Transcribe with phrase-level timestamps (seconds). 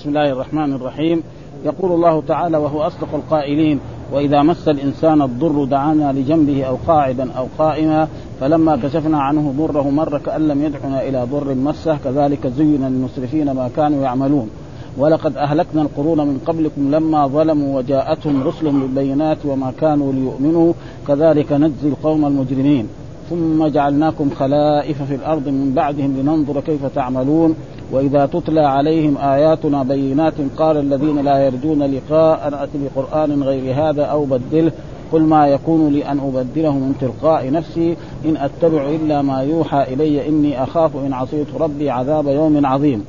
[0.00, 1.22] بسم الله الرحمن الرحيم.
[1.64, 3.80] يقول الله تعالى وهو أصدق القائلين
[4.12, 8.08] وإذا مس الإنسان الضر دعانا لجنبه أو قاعدا أو قائما
[8.40, 13.70] فلما كشفنا عنه ضره مر كأن لم يدعنا إلى ضر مسه كذلك زين للمسرفين ما
[13.76, 14.50] كانوا يعملون.
[14.98, 20.72] ولقد أهلكنا القرون من قبلكم لما ظلموا وجاءتهم رسلهم بالبينات وما كانوا ليؤمنوا
[21.08, 22.88] كذلك نجزي القوم المجرمين.
[23.30, 27.54] ثم جعلناكم خلائف في الأرض من بعدهم لننظر كيف تعملون
[27.92, 34.24] وإذا تتلى عليهم آياتنا بينات قال الذين لا يرجون لقاء اتي بقرآن غير هذا أو
[34.24, 34.72] بدله
[35.12, 40.28] قل ما يكون لي أن أبدله من تلقاء نفسي إن أتبع إلا ما يوحى إلي
[40.28, 43.04] إني أخاف إن عصيت ربي عذاب يوم عظيم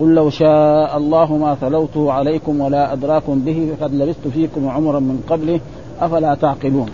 [0.00, 5.24] قل لو شاء الله ما تلوته عليكم ولا أدراكم به فقد لبثت فيكم عمرا من
[5.28, 5.60] قبله
[6.00, 6.86] أفلا تعقلون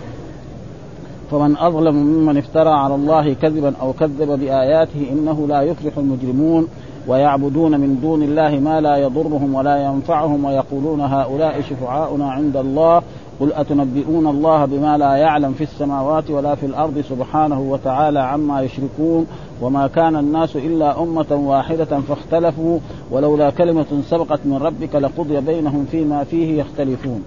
[1.31, 6.67] فمن أظلم ممن افترى على الله كذبا أو كذب بآياته إنه لا يفلح المجرمون
[7.07, 13.01] ويعبدون من دون الله ما لا يضرهم ولا ينفعهم ويقولون هؤلاء شفعاؤنا عند الله
[13.39, 19.27] قل أتنبئون الله بما لا يعلم في السماوات ولا في الأرض سبحانه وتعالى عما يشركون
[19.61, 22.79] وما كان الناس إلا أمة واحدة فاختلفوا
[23.11, 27.23] ولولا كلمة سبقت من ربك لقضي بينهم فيما فيه يختلفون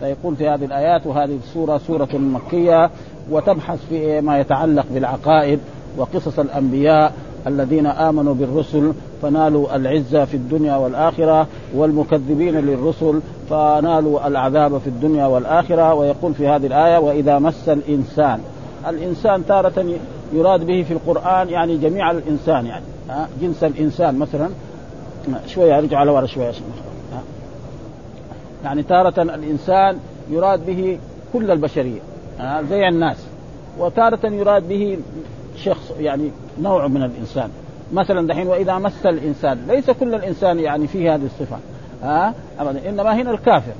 [0.00, 2.90] فيقول في هذه الآيات وهذه السورة سورة مكية
[3.30, 5.58] وتبحث في ما يتعلق بالعقائد
[5.98, 7.12] وقصص الأنبياء
[7.46, 15.94] الذين آمنوا بالرسل فنالوا العزه في الدنيا والآخرة والمكذبين للرسل فنالوا العذاب في الدنيا والآخرة.
[15.94, 18.40] ويقول في هذه الآية وإذا مس الإنسان
[18.88, 19.84] الإنسان تارة
[20.32, 22.84] يراد به في القرآن يعني جميع الإنسان يعني
[23.40, 24.48] جنس الإنسان مثلا
[25.46, 26.52] شوية ارجع على ورا شوية
[28.66, 29.98] يعني تارة الإنسان
[30.30, 30.98] يراد به
[31.32, 32.00] كل البشرية
[32.70, 33.26] زي الناس.
[33.78, 34.98] وتارة يراد به
[35.56, 36.30] شخص يعني
[36.62, 37.50] نوع من الإنسان.
[37.92, 41.56] مثلا دحين وإذا مس الإنسان ليس كل الإنسان يعني فيه هذه الصفة
[42.02, 42.88] ها ابدا.
[42.88, 43.72] إنما هنا الكافر.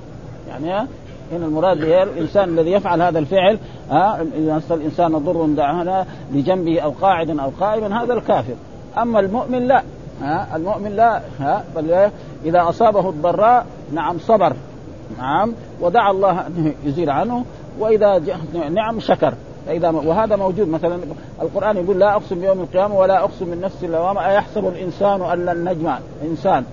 [0.48, 0.86] يعني ها
[1.32, 3.58] هنا المراد به الإنسان الذي يفعل هذا الفعل
[3.90, 8.54] ها إذا مس الإنسان ضر دعانا لجنبه أو قاعدا أو قائما هذا الكافر.
[8.98, 9.82] أما المؤمن لا
[10.22, 12.10] ها المؤمن لا ها بل
[12.44, 14.52] إذا أصابه الضراء نعم صبر.
[15.18, 17.44] نعم ودعا الله أن يزيل عنه
[17.78, 18.22] وإذا
[18.70, 19.34] نعم شكر.
[19.66, 20.98] فاذا وهذا موجود مثلا
[21.42, 25.98] القرآن يقول لا أقسم بيوم القيامة ولا أقسم بالنفس اللوامه أيحسب الإنسان أن لن نجمع؟
[26.24, 26.64] إنسان.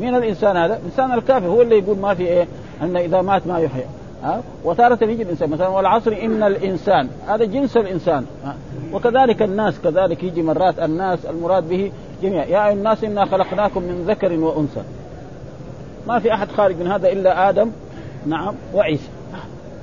[0.00, 2.46] مين الإنسان هذا؟ الانسان الكافر هو اللي يقول ما في إيه؟
[2.82, 3.84] أن إذا مات ما يحيى
[4.22, 7.08] ها؟ وتارة يجي الإنسان مثلا والعصر إن الإنسان.
[7.28, 8.24] هذا جنس الإنسان.
[8.44, 8.54] ها؟
[8.92, 14.04] وكذلك الناس كذلك يجي مرات الناس المراد به جميع يا أيها الناس إنا خلقناكم من
[14.08, 14.80] ذكر وأنثى.
[16.08, 17.70] ما في أحد خارج من هذا إلا آدم
[18.26, 19.08] نعم وعيسى.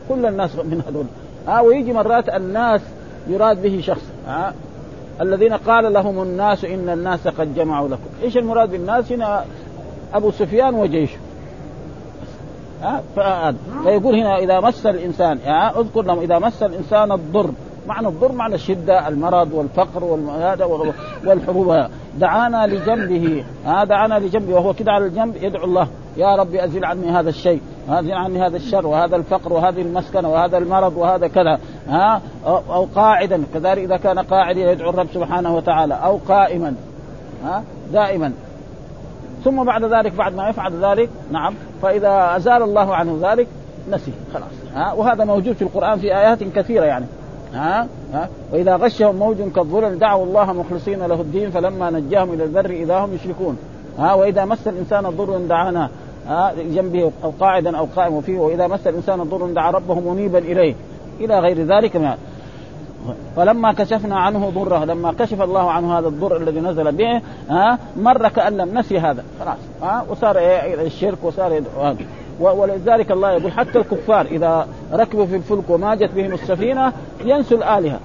[0.09, 1.05] كل الناس من هذول.
[1.47, 2.81] ها ويجي مرات الناس
[3.27, 4.03] يراد به شخص.
[4.27, 4.53] ها
[5.21, 9.45] الذين قال لهم الناس إن الناس قد جمعوا لكم، إيش المراد بالناس؟ هنا؟
[10.13, 11.17] أبو سفيان وجيشه.
[12.81, 13.03] ها
[13.83, 17.49] فيقول هنا إذا مس الإنسان ها اذكر لهم إذا مس الإنسان الضر.
[17.87, 20.03] معنى الضر معنى الشدة المرض والفقر
[21.25, 21.87] والحروب
[22.19, 25.87] دعانا لجنبه ها دعانا لجنبه وهو كده على الجنب يدعو الله.
[26.17, 30.57] يا رب ازل عني هذا الشيء ازل عني هذا الشر وهذا الفقر وهذه المسكنة وهذا
[30.57, 33.43] المرض وهذا كذا ها أو قاعدا.
[33.53, 36.75] كذلك إذا كان قاعدا يدعو الرب سبحانه وتعالى أو قائما
[37.43, 37.63] ها
[37.93, 38.33] دائما.
[39.43, 43.47] ثم بعد ذلك بعد ما يفعل ذلك نعم فإذا أزال الله عنه ذلك
[43.91, 44.93] نسي خلاص ها.
[44.93, 47.05] وهذا موجود في القرآن في آيات كثيرة يعني.
[47.55, 52.69] ها؟ ها؟ وإذا غشهم موج كالظلل دعوا الله مخلصين له الدين فلما نجاهم إلى البر
[52.69, 53.57] إذا هم يشركون.
[53.99, 55.89] ها؟ وإذا مس الإنسان ضر دعانا
[56.27, 58.39] ها؟ جنبه أو قاعدا أو قائم فيه.
[58.39, 60.75] وإذا مس الإنسان ضر دعا ربه منيبا إليه.
[61.19, 62.11] إلى غير ذلك من
[63.35, 68.29] فلما كشفنا عنه ضره لما كشف الله عنه هذا الضر الذي نزل به ها؟ مر
[68.29, 69.23] كأن لم نسي هذا.
[69.39, 69.57] خلاص.
[69.81, 71.61] ها؟ وصار إيه؟ الشرك وصار
[72.39, 76.93] ولذلك الله يقول حتى الكفار إذا ركبوا في الفلك وماجت بهم السفينة
[77.25, 77.99] ينسوا الآلهة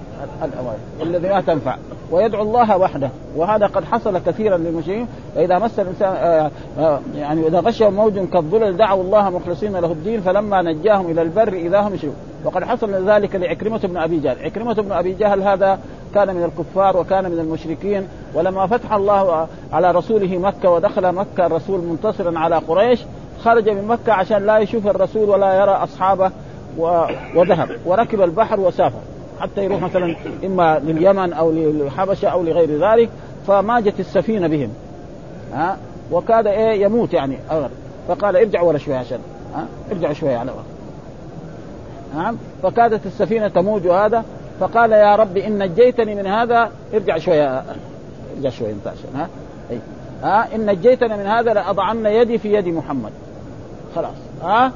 [1.01, 1.75] الذي لا تنفع.
[2.11, 3.09] ويدعو الله وحده.
[3.35, 8.77] وهذا قد حصل كثيرا للمشركين فإذا مس الإنسان آه، آه، يعني إذا غشهم موج كالظلل
[8.77, 12.15] دعوا الله مخلصين له الدين فلما نجاهم إلى البر إذا هم يشركون.
[12.45, 15.79] وقد حصل ذلك لعكرمة بن أبي جهل، عكرمة بن أبي جهل هذا
[16.13, 18.07] كان من الكفار وكان من المشركين.
[18.33, 22.99] ولما فتح الله على رسوله مكة ودخل مكة الرسول منتصرا على قريش
[23.43, 26.31] خرج من مكة عشان لا يشوف الرسول ولا يرى أصحابه
[27.35, 27.69] وذهب.
[27.85, 28.99] وركب البحر وسافر.
[29.39, 30.15] حتى يروح مثلا
[30.45, 33.09] إما لليمن أو للحبشة أو لغير ذلك
[33.47, 34.69] فماجت السفينة بهم.
[35.53, 35.77] ها؟
[36.11, 37.37] وكاد إيه يموت يعني.
[38.07, 39.19] فقال ارجع ورا شوية عشان.
[39.55, 40.63] ها؟ ارجع شوية على ورا
[42.15, 44.23] نعم فكادت السفينة تموج هذا.
[44.59, 46.71] فقال يا رب إن نجيتني من هذا.
[46.93, 47.63] ارجع شوية.
[48.37, 49.15] ارجع شوية انت عشان.
[49.15, 49.27] ها؟
[50.23, 53.11] ها؟ إن نجيتنا من هذا لأضعن يدي في يد محمد.
[53.95, 54.15] خلاص.
[54.43, 54.71] ها؟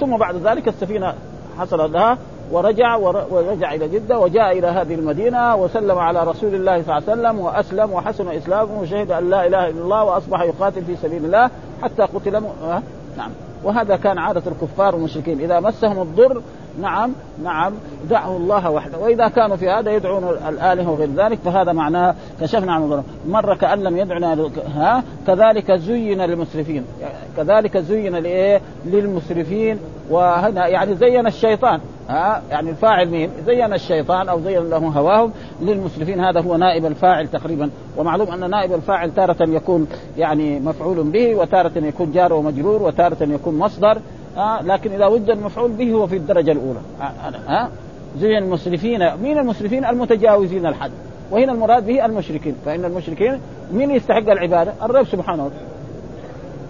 [0.00, 1.14] ثم بعد ذلك السفينة
[1.58, 2.18] حصل لها
[2.52, 2.96] ورجع
[3.30, 7.40] ورجع إلى جدة وجاء إلى هذه المدينة وسلم على رسول الله صلى الله عليه وسلم
[7.40, 11.50] وأسلم وحسن إسلامه وشهد أن لا إله إلا الله وأصبح يقاتل في سبيل الله
[11.82, 12.46] حتى قتل م...
[13.16, 13.30] نعم.
[13.64, 15.40] وهذا كان عادة الكفار والمشركين.
[15.40, 16.42] إذا مسهم الضر
[16.80, 17.12] نعم
[17.42, 17.72] نعم
[18.10, 18.98] دعوا الله وحده.
[18.98, 23.04] وإذا كانوا في هذا يدعون الآلهة وغير ذلك فهذا معناه كشفنا عن الظلم.
[23.28, 26.84] مرة كأن لم يدعنا ها؟ كذلك زين للمسرفين.
[27.36, 29.78] كذلك زين لإيه؟ للمسرفين.
[30.10, 31.80] وهنا يعني زين الشيطان.
[32.08, 35.32] ها؟ يعني الفاعل مين؟ زين الشيطان أو زين لهم هواهم
[35.62, 36.20] للمسرفين.
[36.20, 37.70] هذا هو نائب الفاعل تقريبا.
[37.96, 39.88] ومعلوم أن نائب الفاعل تارة يكون
[40.18, 43.98] يعني مفعول به وتارة يكون جار ومجرور وتارة يكون مصدر.
[44.36, 46.80] ها لكن إذا وجد المفعول به هو في الدرجة الأولى.
[47.48, 47.68] ها؟
[48.18, 50.90] زين المسرفين مين المسرفين؟ المتجاوزين الحد.
[51.30, 52.56] وهنا المراد به المشركين.
[52.64, 53.40] فإن المشركين
[53.72, 55.66] مين يستحق العبادة؟ الرب سبحانه وتعالى.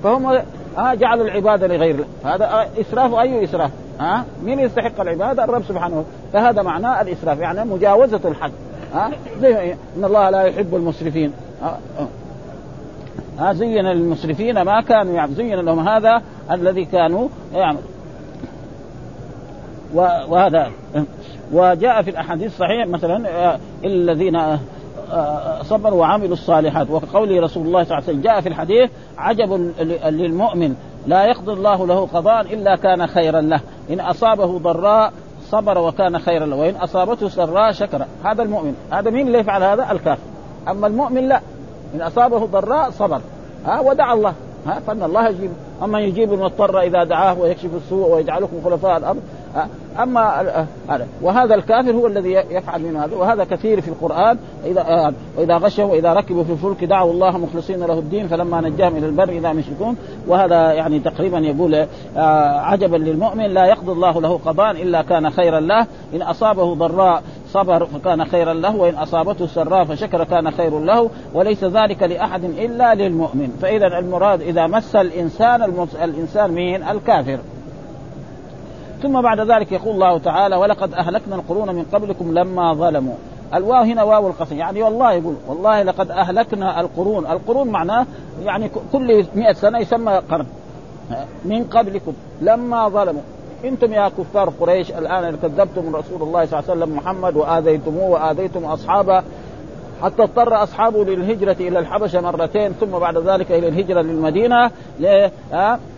[0.02, 0.42] فهم
[0.76, 2.34] ها جعلوا العبادة لغير الله.
[2.34, 3.70] هذا إسراف أي إسراف؟
[4.00, 6.16] ها؟ مين يستحق العبادة؟ الرب سبحانه وتعالى.
[6.32, 8.52] فهذا معناه الإسراف يعني مجاوزة الحد.
[8.94, 9.10] ها؟
[9.40, 11.32] زي إن الله لا يحب المسرفين.
[11.62, 11.78] ها,
[13.38, 17.82] ها؟ زين للمسرفين ما كانوا يعني زين لهم هذا الذي كانوا يعمل
[20.28, 20.70] وهذا.
[21.52, 24.58] وجاء في الأحاديث الصحيحه مثلا آه، الذين آه،
[25.12, 26.90] آه، صبروا وعملوا الصالحات.
[26.90, 29.72] وكقول رسول الله صلى الله عليه وسلم جاء في الحديث عجب
[30.04, 30.74] للمؤمن.
[31.06, 33.60] لا يقضي الله له قضاء إلا كان خيرا له.
[33.90, 35.12] إن أصابه ضراء
[35.50, 36.56] صبر وكان خيرا له.
[36.56, 38.06] وإن أصابته سراء شكر.
[38.24, 38.74] هذا المؤمن.
[38.90, 40.22] هذا مين اللي يفعل هذا؟ الكافر.
[40.68, 41.40] أما المؤمن لا.
[41.94, 43.20] إن أصابه ضراء صبر.
[43.66, 44.34] ها ودعا الله.
[44.66, 45.50] ها؟ فإن الله يجيب
[45.82, 49.22] أما يجيب المضطر إذا دعاه ويكشف السوء ويجعلكم خلفاء الأرض
[50.02, 51.06] أما هذا.
[51.22, 53.16] وهذا الكافر هو الذي يفعل من هذا.
[53.16, 54.38] وهذا كثير في القرآن.
[54.64, 58.96] إذا آه، وإذا غشوا وإذا ركبوا في الفلك دعوا الله مخلصين له الدين فلما نجاهم
[58.96, 59.96] إلى البر إذا مشركون.
[60.26, 61.74] وهذا يعني تقريبا يقول
[62.16, 65.86] آه، عجبا للمؤمن لا يقضي الله له قضاء إلا كان خيرا له.
[66.14, 71.10] إن أصابه ضراء صبر فكان خيرا له وإن أصابته سراء فشكر كان خير له.
[71.34, 73.58] وليس ذلك لأحد إلا للمؤمن.
[73.62, 77.38] فاذا المراد إذا مس الإنسان الإنسان مين؟ الكافر.
[79.04, 83.14] ثم بعد ذلك يقول الله تعالى ولقد أهلكنا القرون من قبلكم لما ظلموا.
[83.54, 87.26] الواو هنا واو القسم يعني والله يقول والله لقد أهلكنا القرون.
[87.26, 88.06] القرون معناه
[88.44, 90.46] يعني كل مئة سنة يسمى قرن.
[91.44, 93.22] من قبلكم لما ظلموا.
[93.64, 98.64] أنتم يا كفار قريش الآن كذبتم رسول الله صلى الله عليه وسلم محمد وآذيتموه وآذيتم
[98.64, 99.22] أصحابه.
[100.02, 104.70] حتى اضطر أصحابه للهجرة إلى الحبشة مرتين ثم بعد ذلك إلى الهجرة للمدينة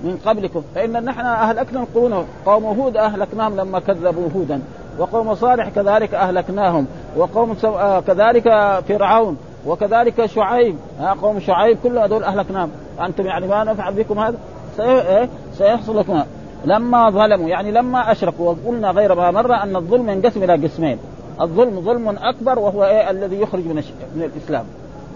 [0.05, 0.63] من قبلكم.
[0.75, 2.27] فإن نحن أهلكنا القرون.
[2.47, 4.61] قوم هود أهلكناهم لما كذبوا هودا.
[4.99, 6.87] وقوم صالح كذلك أهلكناهم.
[7.17, 8.45] وقوم آه، كذلك
[8.89, 9.37] فرعون.
[9.67, 10.77] وكذلك شعيب.
[11.23, 12.71] قوم شعيب كل هذول أهلكناهم.
[13.01, 14.37] أنتم يعني ما نفعل بكم هذا؟
[14.81, 16.23] إيه؟ سيحصل لكم.
[16.65, 20.99] لما ظلموا يعني لما اشركوا وقلنا غير ما مره أن الظلم ينقسم إلى قسمين.
[21.41, 23.83] الظلم ظلم أكبر وهو إيه الذي يخرج من
[24.17, 24.65] من الإسلام.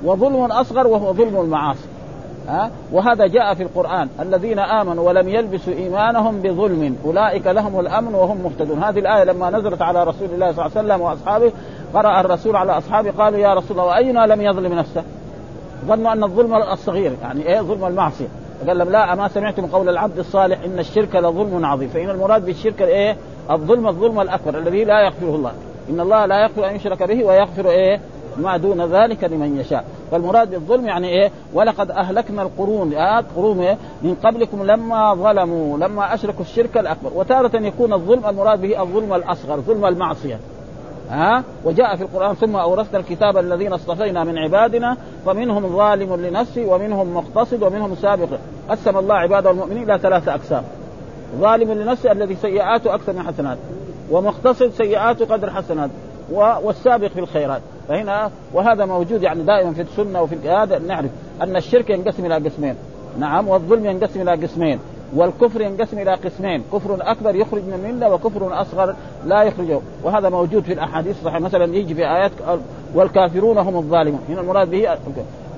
[0.05, 1.89] وظلم أصغر وهو ظلم المعاصي.
[2.49, 4.09] ها؟ وهذا جاء في القرآن.
[4.21, 8.83] الذين آمنوا ولم يلبسوا إيمانهم بظلم أولئك لهم الأمن وهم مهتدون.
[8.83, 11.53] هذه الآية لما نزلت على رسول الله صلى الله عليه وسلم وأصحابه
[11.95, 15.03] قرأ الرسول على أصحابه قالوا يا رسول الله واينا لم يظلم نفسه؟
[15.87, 18.29] ظنوا أن الظلم الصغير يعني إيه؟ ظلم المعصية.
[18.69, 21.89] قال لهم لا أما سمعتم قول العبد الصالح إن الشرك لظلم عظيم.
[21.89, 23.17] فإن المراد بالشرك إيه
[23.51, 25.53] الظلم الظلم الأكبر الذي لا يغفره الله.
[25.91, 28.01] إن الله لا يغفر أن يشرك به ويغفر إيه
[28.37, 29.85] ما دون ذلك لمن يشاء.
[30.11, 36.15] فالمراد بالظلم يعني إيه ولقد أهلكنا القرون آه قرون إيه؟ من قبلكم لما ظلموا لما
[36.15, 37.11] أشركوا الشرك الأكبر.
[37.15, 40.39] وتارة يكون الظلم المراد به الظلم الأصغر ظلم المعصية.
[41.11, 46.67] ها؟ آه وجاء في القرآن ثم أورثنا الكتاب الذين اصطفينا من عبادنا فمنهم ظالم لنفسه
[46.67, 48.29] ومنهم مقتصد ومنهم سابق.
[48.71, 50.63] قسم الله عباده المؤمنين إلى ثلاثة أقسام.
[51.41, 53.59] ظالم لنفسه الذي سيئاته أكثر من حسنات
[54.11, 55.91] ومقتصد سيئاته قدر حسنات
[56.33, 57.63] والسابق في الخيرات.
[57.89, 61.11] فهنا وهذا موجود يعني دائما في السنة وفي هذا نعرف
[61.43, 62.75] أن الشرك ينقسم إلى قسمين.
[63.19, 64.79] نعم والظلم ينقسم إلى قسمين
[65.15, 66.63] والكفر ينقسم إلى قسمين.
[66.73, 68.95] كفر أكبر يخرج من الملة وكفر أصغر
[69.27, 69.81] لا يخرجه.
[70.03, 71.39] وهذا موجود في الأحاديث الصحيحة.
[71.39, 72.33] مثلا يجي في آيات
[72.95, 74.21] والكافرون هم الظالمون.
[74.29, 74.99] هنا المراد به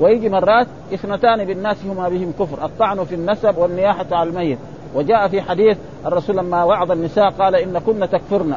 [0.01, 2.65] ويجي مرات اثنتان بالناس هما بهم كفر.
[2.65, 4.59] الطعن في النسب والنياحة على الميت.
[4.95, 8.57] وجاء في حديث الرسول لما وعظ النساء قال إن كن تكفرن.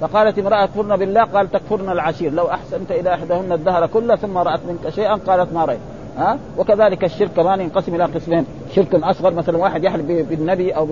[0.00, 2.32] فقالت امرأة كفرن بالله؟ قال تكفرن العشير.
[2.32, 5.80] لو أحسنت إلى إحداهن الدهر كله ثم رأت منك شيئا قالت ما رأيت.
[6.18, 8.46] ها؟ وكذلك الشرك كمان ينقسم إلى قسمين.
[8.74, 10.88] شرك أصغر مثلا واحد يحلف بالنبي أو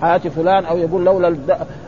[0.00, 1.36] بحياة فلان أو يقول لولا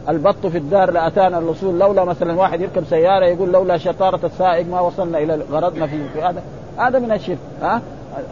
[0.08, 1.78] البط في الدار لأتانا الرسول.
[1.78, 6.42] لولا مثلا واحد يركب سيارة يقول لولا شطارة السائق ما وصلنا إلى غرضنا في هذا.
[6.76, 7.38] هذا من الشرك.
[7.62, 7.80] ها؟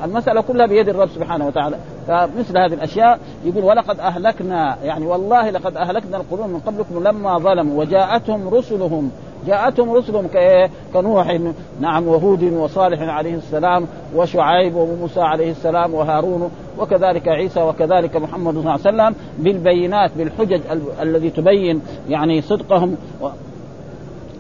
[0.05, 1.77] المسألة كلها بيد الرب سبحانه وتعالى.
[2.07, 7.81] فمثل هذه الأشياء يقول ولقد أهلكنا يعني والله لقد أهلكنا القرون من قبلكم لما ظلموا
[7.81, 9.11] وجاءتهم رسلهم
[9.47, 10.29] جاءتهم رسلهم
[10.95, 11.39] كنوح
[11.81, 13.87] نعم وهود وصالح عليه السلام
[14.17, 20.61] وشعيب وموسى عليه السلام وهارون وكذلك عيسى وكذلك محمد صلى الله عليه وسلم بالبينات بالحجج
[21.03, 22.97] الذي تبين يعني صدقهم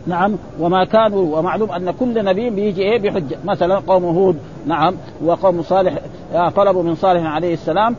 [0.07, 3.39] نعم وما كانوا ومعلوم أن كل نبي بيجي إيه بحجة.
[3.45, 4.95] مثلا قوم هود نعم
[5.25, 5.99] وقوم صالح
[6.35, 7.97] آه، طلبوا من صالح عليه السلام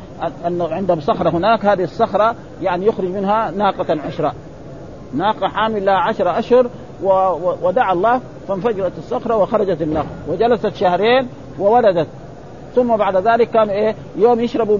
[0.47, 1.65] أنه عندهم صخرة هناك.
[1.65, 4.33] هذه الصخرة يعني يخرج منها ناقة عشراء
[5.13, 6.69] ناقة حامل لها عشر أشهر
[7.63, 10.07] ودعا الله فانفجرت الصخرة وخرجت الناقة.
[10.29, 11.27] وجلست شهرين
[11.59, 12.07] وولدت.
[12.75, 14.77] ثم بعد ذلك كان إيه يوم يشربوا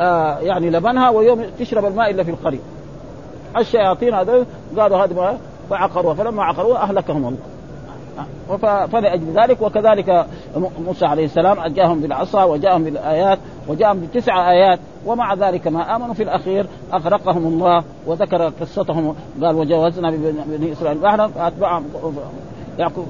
[0.00, 2.60] آه يعني لبنها ويوم تشرب الماء إلا في القريب.
[3.56, 4.46] الشياطين هذول
[4.78, 5.38] قالوا هذا
[5.70, 7.58] فعقروها فلما عقروها أهلكهم الله
[8.86, 10.26] فلأجل ذلك وكذلك
[10.86, 16.22] موسى عليه السلام جاءهم بالعصا وجاءهم بالآيات وجاءهم بتسع آيات ومع ذلك ما آمنوا في
[16.22, 20.10] الأخير أغرقهم الله وذكر قصتهم قال وجاوزنا
[20.46, 21.84] بني إسرائيل بحرا فأتبعهم
[22.78, 23.06] يعقوب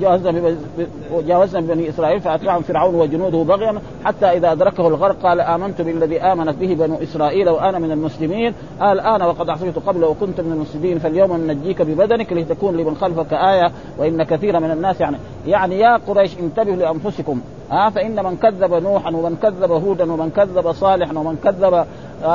[0.00, 0.56] جاوزنا
[1.26, 6.56] جاوزنا ببني إسرائيل فأتبعهم فرعون وجنوده بغيا حتى إذا أدركه الغرق قال آمنت بالذي آمنت
[6.56, 8.54] به بنو إسرائيل وأنا من المسلمين.
[8.82, 14.22] الان وقد عصيت قبل وكنت من المسلمين فاليوم ننجيك ببدنك لتكون لمن خلفك آية وإن
[14.22, 15.16] كثيرا من الناس يعني
[15.46, 17.40] يعني يا قريش انتبهوا لأنفسكم.
[17.72, 21.86] ها فإن من كذب نوحا ومن كذب هودا ومن كذب صالحا ومن كذب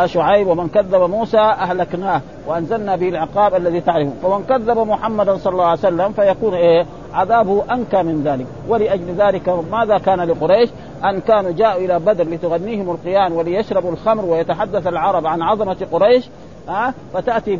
[0.05, 4.11] شعيب ومن كذب موسى أهلكناه وأنزلنا به العقاب الذي تعرفه.
[4.23, 8.45] فمن كذب محمدا صلى الله عليه وسلم فيكون إيه؟ عذابه أنكى من ذلك.
[8.69, 10.69] ولأجل ذلك ماذا كان لقريش؟
[11.05, 16.29] أن كانوا جاءوا إلى بدر لتغنيهم القيان وليشربوا الخمر ويتحدث العرب عن عظمة قريش.
[16.67, 17.59] ها؟ فتأتي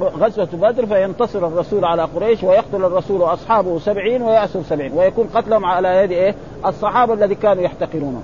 [0.00, 5.88] غزوة بدر فينتصر الرسول على قريش ويقتل الرسول وأصحابه سبعين ويأسر سبعين ويكون قتلهم على
[5.96, 6.34] يد إيه؟
[6.66, 8.22] الصحابة الذي كانوا يحتقرونه.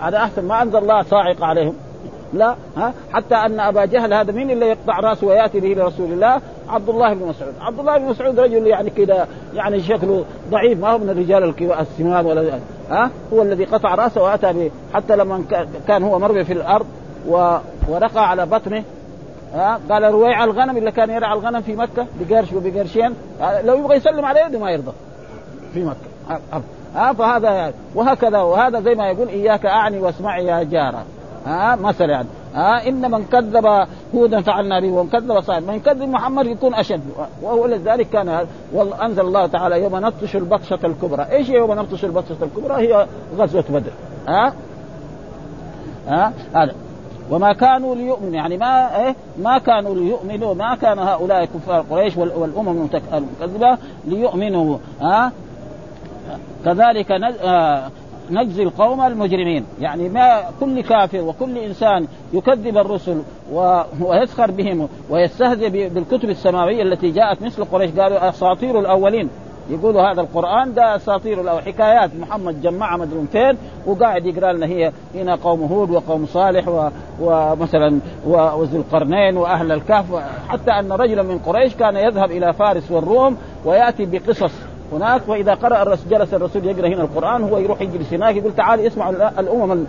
[0.00, 1.74] هذا أحسن ما أنزل الله صاعقة عليهم.
[2.32, 6.40] لا ها؟ حتى أن أبا جهل هذا مين اللي يقطع رأسه ويأتي به لرسول الله؟
[6.68, 10.90] عبد الله بن مسعود، عبد الله بن مسعود رجل يعني كذا يعني شكله ضعيف ما
[10.90, 12.58] هو من الرجال السمان ولا
[12.90, 14.70] ها؟ هو الذي قطع رأسه وأتى به.
[14.94, 15.44] حتى لما
[15.88, 16.86] كان هو مرمي في الأرض
[17.88, 18.84] ورقى على بطنه
[19.54, 23.14] ها؟ قال رويع الغنم اللي كان يرعى الغنم في مكة بقرش وبقرشين.
[23.64, 24.92] لو يبغى يسلم على يده ما يرضى.
[25.74, 26.40] في مكة.
[26.94, 31.04] ها؟ فهذا وهكذا وهذا زي ما يقول إياك أعني واسمعي يا جارة.
[31.46, 32.28] ها؟ مثلا يعني.
[32.54, 37.02] ها؟ إن من كذب هودا فعلنا به ومن كذب صالح من كذب محمد يكون أشد.
[37.42, 38.46] وهو لذلك كان
[39.02, 43.06] أنزل الله تعالى يوم نبطش البطشة الكبرى، إيش يوم نبطش البطشة الكبرى؟ هي
[43.38, 43.90] غزوة بدر.
[44.28, 44.52] ها؟
[46.08, 46.74] ها؟ هذا.
[47.30, 48.34] وما كانوا ليؤمنوا.
[48.34, 54.78] يعني ما إيه؟ ما كانوا ليؤمنوا ما كان هؤلاء كفار قريش والأمم المكذبه ليؤمنوا.
[55.00, 55.32] ها؟
[56.64, 57.90] كذلك آه
[58.30, 59.64] نجزي القوم المجرمين.
[59.80, 63.22] يعني ما كل كافر وكل إنسان يكذب الرسل
[64.00, 67.90] ويسخر بهم ويستهزئ بالكتب السماوية التي جاءت مثل قريش.
[67.90, 69.30] قالوا أساطير الأولين.
[69.70, 72.10] يقولوا هذا القرآن ده أساطير الاولين حكايات.
[72.20, 73.56] محمد جمعها مدرون فين
[73.86, 74.92] وقاعد يقرأ لنا هي.
[75.14, 80.06] هنا قوم هود وقوم صالح ومثلا وذو القرنين وأهل الكهف.
[80.48, 84.52] حتى أن رجلا من قريش كان يذهب إلى فارس والروم ويأتي بقصص
[84.92, 85.28] هناك.
[85.28, 89.10] وإذا قرأ الرسول جلس الرسول يقرأ هنا القرآن هو يروح يجلس هناك يقول تعال اسمع
[89.38, 89.84] الأمم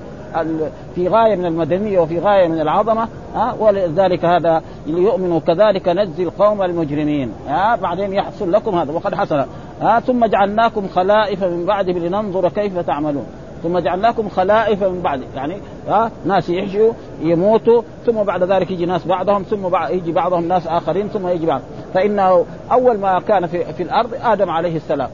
[0.95, 6.61] في غاية من المدنية وفي غاية من العظمة ها ولذلك هذا ليؤمنوا كذلك نجزي القوم
[6.61, 7.31] المجرمين.
[7.47, 9.45] ها بعدين يحصل لكم هذا وقد حصل.
[9.81, 13.25] ها ثم جعلناكم خلائف من بعده لننظر كيف تعملون.
[13.63, 15.57] ثم جعلناكم خلائف من بعد يعني
[15.87, 20.67] ها ناس يعيشوا يموتوا ثم بعد ذلك يجي ناس بعضهم ثم بعد يجي بعضهم ناس
[20.67, 21.61] آخرين ثم يجي بعض.
[21.93, 25.09] فإنه أول ما كان في, في الأرض آدم عليه السلام.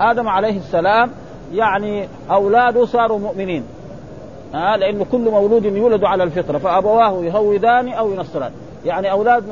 [0.00, 1.10] آدم عليه السلام
[1.52, 3.64] يعني أولاده صاروا مؤمنين.
[4.54, 8.52] ها لأنه كل مولود يولد على الفطرة فأبواه يهودان أو ينصران.
[8.84, 9.44] يعني أولاد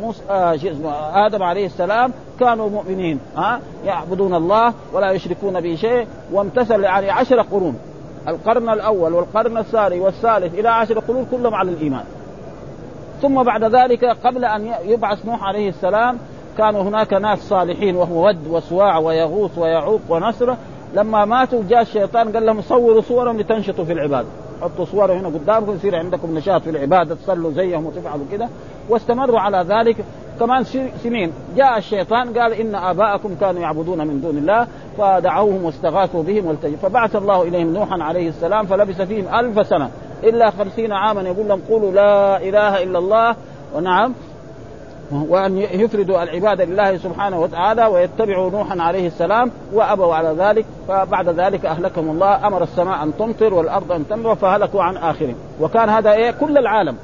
[0.00, 0.56] موسى آه
[1.26, 7.40] آدم عليه السلام كانوا مؤمنين ها يعبدون الله ولا يشركون به شيء وامتثل يعني عشر
[7.40, 7.78] قرون.
[8.28, 12.04] القرن الأول والقرن الثاني والثالث إلى عشر قرون كلهم على الإيمان.
[13.22, 16.18] ثم بعد ذلك قبل أن يبعث نوح عليه السلام
[16.58, 20.56] كانوا هناك ناس صالحين وهو ود وسواع ويغوث ويعوق ونصره
[20.94, 24.28] لما ماتوا جاء الشيطان قال لهم صوروا صورهم لتنشطوا في العبادة.
[24.62, 28.48] حطوا صورهم هنا قدامكم يصير عندكم نشاط في العبادة تصلوا زيهم وتفعلوا كده.
[28.88, 29.96] واستمروا على ذلك
[30.40, 30.64] كمان
[31.02, 31.32] سنين.
[31.56, 34.66] جاء الشيطان قال إن آباءكم كانوا يعبدون من دون الله
[34.98, 39.90] فدعوهم واستغاثوا بهم والتجوا فبعث الله إليهم نوحا عليه السلام فلبث فيهم ألف سنة.
[40.24, 43.36] إلا خمسين عاما يقول لهم قولوا لا إله إلا الله.
[43.74, 44.14] ونعم.
[45.12, 51.66] وأن يفردوا العباده لله سبحانه وتعالى ويتبعوا نوحا عليه السلام وأبوا على ذلك فبعد ذلك
[51.66, 56.30] أهلكهم الله أمر السماء أن تمطر والأرض أن تمطر فهلكوا عن اخرهم وكان هذا إيه؟
[56.30, 56.96] كل العالم.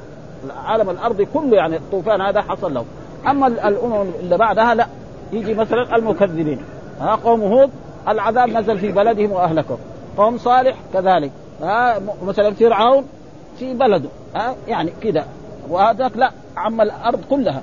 [0.44, 2.84] العالم الارضي كله يعني الطوفان هذا حصل له
[3.28, 4.86] أما الأمم اللي بعدها لا.
[5.32, 6.60] يجي مثلا المكذبين.
[7.00, 7.70] ها قوم هود
[8.08, 9.78] العذاب نزل في بلدهم وأهلكهم.
[10.18, 11.30] قوم صالح كذلك.
[11.62, 13.04] ها مثلا فرعون
[13.58, 14.08] في بلده.
[14.36, 15.24] ها يعني كذا
[15.70, 16.30] وهذاك لا.
[16.56, 17.62] عم الأرض كلها.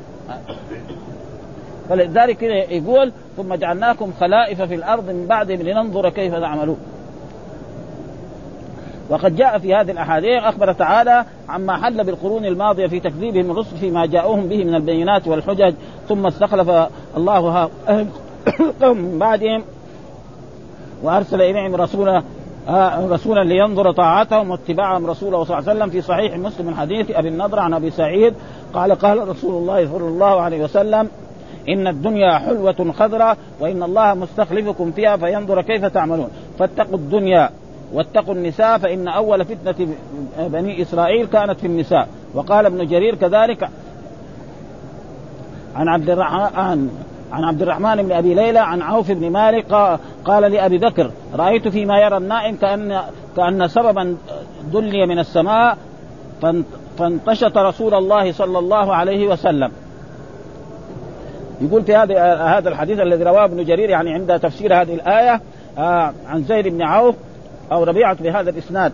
[1.89, 6.77] فلذلك يقول ثم جعلناكم خلائف في الأرض من بعدهم لننظر كيف تعملون.
[9.09, 14.05] وقد جاء في هذه الأحاديث أخبر تعالى عما حل بالقرون الماضية في تكذيبهم الرسل فيما
[14.05, 15.73] جاءوهم به من البينات والحجج
[16.09, 17.69] ثم استخلف الله
[18.81, 19.63] من بعدهم
[21.03, 22.23] وأرسل إليهم رسولا
[23.09, 27.27] رسولا لينظر طاعتهم واتباعهم رسوله صلى الله عليه وسلم في صحيح مسلم من حديث أبي
[27.27, 28.33] النضر عن أبي سعيد
[28.73, 31.07] قال قال رسول الله صلى الله عليه وسلم
[31.69, 36.29] إن الدنيا حلوة خضراء وإن الله مستخلفكم فيها فينظر كيف تعملون.
[36.59, 37.49] فاتقوا الدنيا
[37.93, 39.87] واتقوا النساء فإن أول فتنة
[40.39, 42.07] بني إسرائيل كانت في النساء.
[42.33, 43.69] وقال ابن جرير كذلك
[45.75, 46.89] عن عبد الرحمن
[47.31, 51.99] عن عبد الرحمن بن أبي ليلى عن عوف بن مالك قال لأبي بكر رأيت فيما
[51.99, 53.01] يرى النائم كان
[53.35, 54.17] كأن سببا
[54.73, 55.77] دلي من السماء
[56.97, 59.71] فانتشط رسول الله صلى الله عليه وسلم.
[61.61, 65.41] يقول في هذا هذا الحديث الذي رواه ابن جرير يعني عند تفسير هذه الآية
[65.77, 67.15] آه عن زيد بن عوف
[67.71, 68.91] أو ربيعة بهذا الإسناد.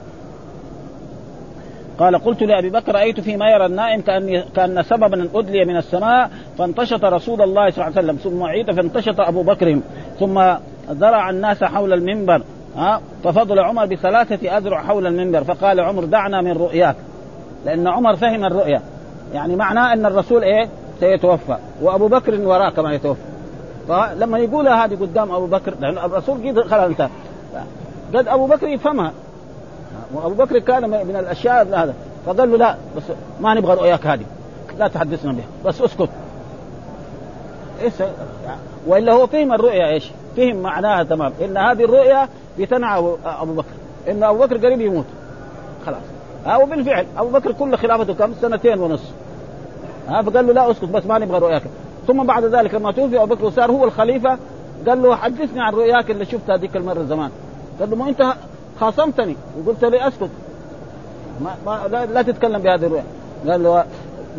[2.00, 7.06] قال قلت لأبي بكر رايت فيما يرى النائم كان كأن سببا أدلي من السماء فانتشط
[7.06, 8.16] رسول الله صلى الله عليه وسلم.
[8.16, 9.80] ثم عيد فانتشط أبو بكر.
[10.20, 10.54] ثم
[10.92, 12.42] ذرع الناس حول المنبر
[12.76, 16.96] ها ففضل عمر بثلاثة أذرع حول المنبر فقال عمر دعنا من رؤياك.
[17.66, 18.82] لأن عمر فهم الرؤيا.
[19.34, 21.58] يعني معناه أن الرسول إيه؟ سيتوفى.
[21.82, 23.22] وأبو بكر وراه كما يتوفى.
[23.88, 27.10] فلما يقول هذه قدام أبو بكر لأن الرسول قد خلاص انتهى.
[28.16, 29.12] قد أبو بكر يفهمها.
[30.14, 31.94] وأبو بكر كان من الأشياء هذا
[32.26, 33.04] فقال له لا بس
[33.42, 34.26] ما نبغى رؤياك هذه.
[34.78, 35.46] لا تحدثنا بها.
[35.66, 36.10] بس اسكت.
[37.82, 37.94] إيش؟
[38.88, 41.34] وإلا هو فهم الرؤيا إيش؟ فهم معناها تمام.
[41.42, 42.28] إن هذه الرؤيا
[42.60, 43.72] بتنع أبو بكر.
[44.10, 45.06] إن أبو بكر قريب يموت.
[45.86, 46.02] خلاص.
[46.46, 47.06] ها وبالفعل.
[47.18, 49.12] أبو بكر كل خلافته كم؟ سنتين ونصف
[50.08, 51.64] ها فقال له لا أسكت بس ما نبغى رؤياك.
[52.08, 54.38] ثم بعد ذلك لما توفي أبو بكر وصار هو الخليفة
[54.88, 57.32] قال له حدثني عن رؤياك اللي شفتها ذيك المرة زمان.
[57.80, 58.34] قال له ما أنت
[58.80, 60.30] خاصمتني؟ وقلت لي أسكت.
[61.42, 63.04] ما, ما لا, لا تتكلم بهذه الرؤيا.
[63.48, 63.86] قال له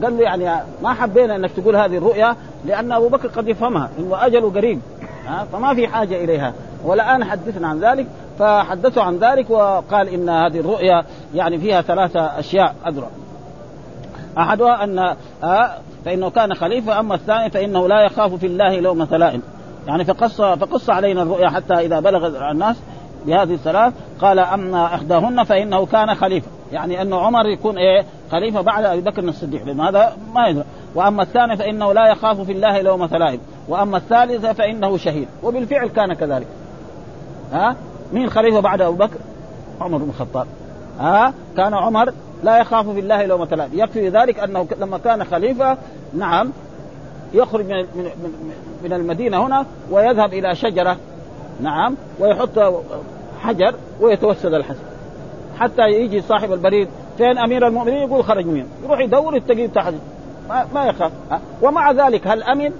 [0.02, 4.26] قال له يعني ما حبينا إنك تقول هذه الرؤيا لأن أبو بكر قد يفهمها إنه
[4.26, 4.80] اجله قريب
[5.26, 6.54] ها فما في حاجة إليها.
[6.84, 8.06] والآن حدثنا عن ذلك.
[8.40, 13.06] فحدثوا عن ذلك وقال إن هذه الرؤيا يعني فيها ثلاثة أشياء أدرى.
[14.38, 15.16] أحدها أن
[16.04, 19.42] فإنه كان خليفة أما الثاني فإنه لا يخاف في الله لومه لائم
[19.86, 22.76] يعني فقص فقص علينا الرؤيا حتى إذا بلغ الناس
[23.26, 26.46] بهذه الثلاث قال أما إحداهن فإنه كان خليفة.
[26.72, 31.22] يعني انه عمر يكون إيه خليفة بعد أبي بكر الصديق لأن هذا ما يدري وأما
[31.22, 35.28] الثاني فإنه لا يخاف في الله لومه لائم وأما الثالثه فإنه شهيد.
[35.42, 36.46] وبالفعل كان كذلك.
[37.52, 37.76] ها؟
[38.12, 39.18] مين خليفة بعد أبو بكر؟
[39.80, 40.46] عمر بن الخطاب.
[41.00, 42.12] ها؟ كان عمر
[42.44, 45.76] لا يخاف في الله لومه لائم يكفي ذلك أنه لما كان خليفة
[46.14, 46.52] نعم
[47.32, 47.86] يخرج من
[48.84, 50.96] من المدينة هنا ويذهب إلى شجرة
[51.60, 52.82] نعم ويحط
[53.40, 54.78] حجر ويتوسد الحجر.
[55.58, 58.66] حتى يجي صاحب البريد فين أمير المؤمنين؟ يقول خرج منه.
[58.84, 59.94] يروح يدور يتقي تحت
[60.48, 61.12] ما, ما يخاف.
[61.62, 62.72] ومع ذلك هل أمن؟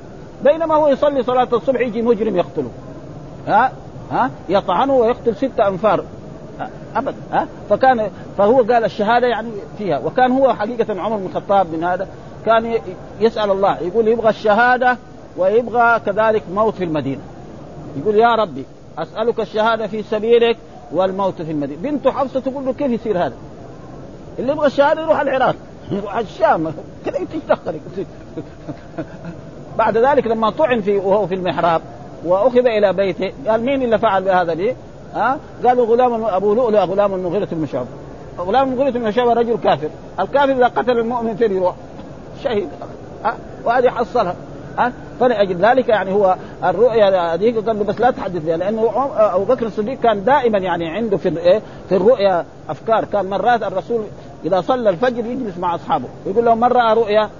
[0.44, 2.70] بينما هو يصلي صلاة الصبح يجي مجرم يقتله.
[3.46, 3.72] ها؟
[4.10, 6.04] ها يطعنه ويقتل ستة أنفار.
[6.96, 9.98] ابدا ها فكان فهو قال الشهادة يعني فيها.
[9.98, 12.08] وكان هو حقيقة عمر بن الخطاب من هذا
[12.46, 12.74] كان
[13.20, 14.96] يسأل الله يقول يبغى الشهادة
[15.36, 17.20] ويبغى كذلك موت في المدينة.
[17.96, 18.64] يقول يا ربي
[18.98, 20.56] أسألك الشهادة في سبيلك
[20.92, 21.82] والموت في المدينة.
[21.82, 23.34] بنته حفصة تقول له كيف يصير هذا؟
[24.38, 25.56] اللي يبغى الشهادة يروح العراق
[25.90, 26.72] يروح الشام.
[27.04, 27.74] كذا تشتغل
[29.78, 31.82] بعد ذلك لما طعن في وهو في المحراب
[32.24, 34.76] وأخذ إلى بيته قال مين اللي فعل بهذا لي؟
[35.14, 37.88] ها؟ قالوا غلام أبو لؤلؤ غلام المغيرة بن شعبة
[38.38, 39.88] غلام المغيرة بن شعبة رجل كافر
[40.20, 41.74] الكافر إذا قتل المؤمن فين يروح؟
[42.44, 42.68] شهيد
[43.24, 44.36] ها؟ وهذه حصلها
[44.78, 49.44] ها فلأجل ذلك يعني هو الرؤيا هذيك قال له بس لا تحدث بها لأنه أبو
[49.44, 54.04] بكر الصديق كان دائما يعني عنده في إيه؟ في الرؤيا أفكار كان مرات الرسول
[54.44, 57.30] إذا صلى الفجر يجلس مع أصحابه يقول لهم من رأى رؤيا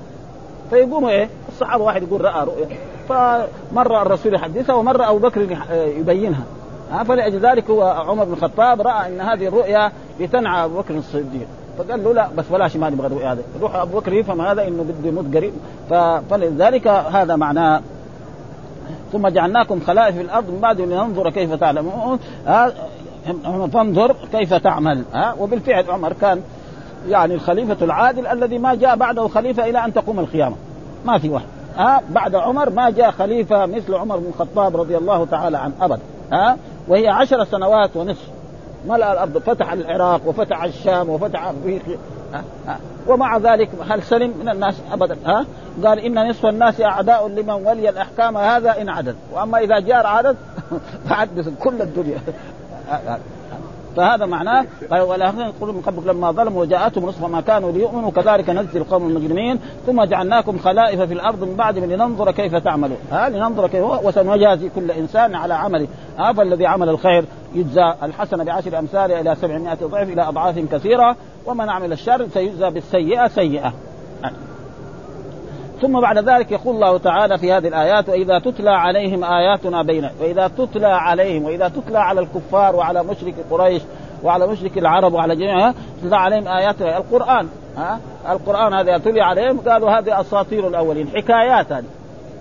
[0.70, 2.68] فيقوموا إيه الصحابة واحد يقول رأى رؤيا
[3.10, 5.40] فمره الرسول يحدثها ومره أبو بكر
[5.72, 6.42] يبينها.
[6.92, 11.46] ها فلأجل ذلك هو عمر بن الخطاب رأى إن هذه الرؤيا بتنعى أبو بكر الصديق.
[11.78, 15.08] فقال له لا بس بلاش ما نبغى هذا روح أبو بكر يفهم هذا إنه بده
[15.08, 15.52] يموت قريب.
[16.30, 17.80] فلذلك هذا معناه.
[19.12, 22.18] ثم جعلناكم خلائف في الأرض من بعد لننظر كيف تعلمون.
[23.72, 25.04] فانظر كيف تعمل.
[25.14, 26.40] ها وبالفعل عمر كان
[27.08, 30.56] يعني الخليفة العادل الذي ما جاء بعده خليفة إلى أن تقوم القيامة.
[31.06, 31.46] ما في واحد.
[31.80, 36.00] ها بعد عمر ما جاء خليفة مثل عمر بن الخطاب رضي الله تعالى عنه أبدا
[36.32, 36.56] ها
[36.88, 38.28] وهي عشر سنوات ونصف.
[38.88, 41.98] ملأ الأرض فتح العراق وفتح الشام وفتح أفريقيا
[43.06, 45.46] ومع ذلك هل سلم من الناس؟ ابدا ها.
[45.84, 49.16] قال إن نصف الناس أعداء لمن ولي الأحكام هذا إن عدد.
[49.32, 50.36] وأما إذا جار عدد
[51.08, 52.18] فحدث كل الدنيا.
[53.96, 55.22] فهذا معناه قال
[55.60, 60.04] قلوا من قبلك لما ظلموا وجاءتهم رسل ما كانوا ليؤمنوا كذلك نجزي القوم المجرمين ثم
[60.04, 62.98] جعلناكم خلائف في الأرض من بعد من لننظر كيف تعملون.
[63.12, 65.86] ها لننظر كيف وسنجازي كل إنسان على عمله.
[66.18, 67.24] ها فالذي عمل الخير
[67.54, 73.28] يجزى الحسنة بعشر أمثالها إلى 700 ضعف إلى أضعاف كثيرة ومن عمل الشر سيجزى بالسيئة
[73.28, 73.72] سيئة.
[75.80, 80.48] ثم بعد ذلك يقول الله تعالى في هذه الآيات وإذا تتلى عليهم آياتنا بين وإذا
[80.48, 83.82] تتلى عليهم وإذا تتلى على الكفار وعلى مشرك قريش
[84.22, 86.96] وعلى مشرك العرب وعلى جميعها تتلى عليهم آياتنا.
[86.96, 91.84] القرآن ها القرآن هذا تلي عليهم قالوا هذه أساطير الأولين حكايات هذه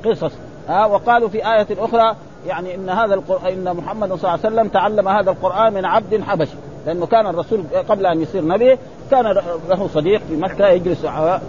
[0.05, 0.33] قصص
[0.67, 2.15] ها وقالوا في آية أخرى
[2.47, 6.23] يعني إن هذا القرآن إن محمد صلى الله عليه وسلم تعلم هذا القرآن من عبد
[6.27, 6.55] حبشي
[6.89, 8.77] لأنه كان الرسول قبل أن يصير نبي
[9.11, 9.25] كان
[9.69, 11.05] له صديق في مكة يجلس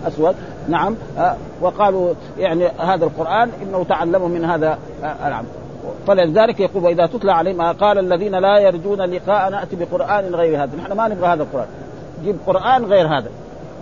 [0.06, 0.34] أسود.
[0.68, 0.96] نعم.
[1.18, 5.48] آه، وقالوا يعني هذا القرآن إنه تعلمه من هذا آه، العبد
[6.06, 10.76] فلذلك يقول وإذا تتلى عليهم قال الذين لا يرجون لقاء ناتي بقرآن غير هذا.
[10.76, 11.66] نحن ما نبغى هذا القرآن.
[12.24, 13.30] جيب قرآن غير هذا.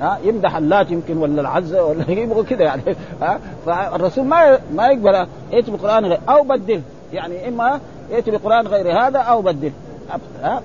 [0.01, 2.83] ها يمدح اللات يمكن ولا العزة ولا يبغى كذا يعني.
[3.23, 6.83] ها فالرسول ما ما يقبل يأتي بقرآن غير أو بدل.
[7.13, 9.73] يعني إما يأتي بقرآن غير هذا أو بدل.
[10.43, 10.63] ها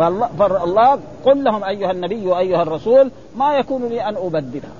[0.00, 4.70] فالله, فالله قل لهم أيها النبي وأيها الرسول ما يكون لي أن ابدلها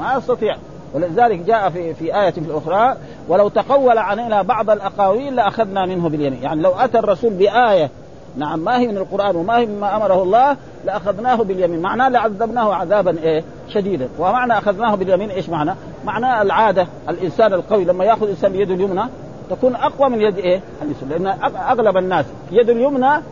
[0.00, 0.56] ما استطيع
[0.94, 2.96] ولذلك جاء في في آية في الأخرى
[3.28, 6.42] ولو تقول علينا بعض الأقاويل لأخذنا منه باليمين.
[6.42, 7.90] يعني لو أتى الرسول بآية
[8.36, 11.82] نعم ما هي من القرآن وما هي مما أمره الله لأخذناه باليمين.
[11.82, 14.08] معناه لعذبناه عذابا إيه؟ شديدا.
[14.18, 19.04] ومعنى أخذناه باليمين إيش معنى؟ معناه العادة الإنسان القوي لما يأخذ الإنسان بيده اليمنى
[19.50, 21.08] تكون أقوى من يد إيه؟ اليسرى.
[21.08, 21.26] لأن
[21.68, 23.22] أغلب الناس يد اليمنى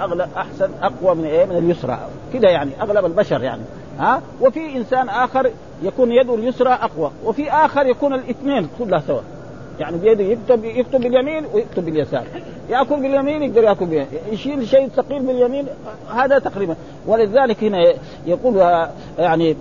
[0.00, 1.98] اغلب أحسن أقوى من إيه؟ من اليسرى.
[2.34, 3.62] كده يعني أغلب البشر يعني.
[3.98, 5.50] ها؟ وفي إنسان آخر
[5.82, 9.20] يكون يده اليسرى أقوى وفي آخر يكون الاثنين كلها سوا
[9.80, 12.24] يعني بيده يكتب يكتب باليمين ويكتب باليسار.
[12.70, 15.66] يأكل باليمين يقدر يأكل باليمين يشيل شيء ثقيل باليمين
[16.14, 16.76] هذا تقريبا.
[17.06, 17.94] ولذلك هنا
[18.26, 18.56] يقول
[19.18, 19.56] يعني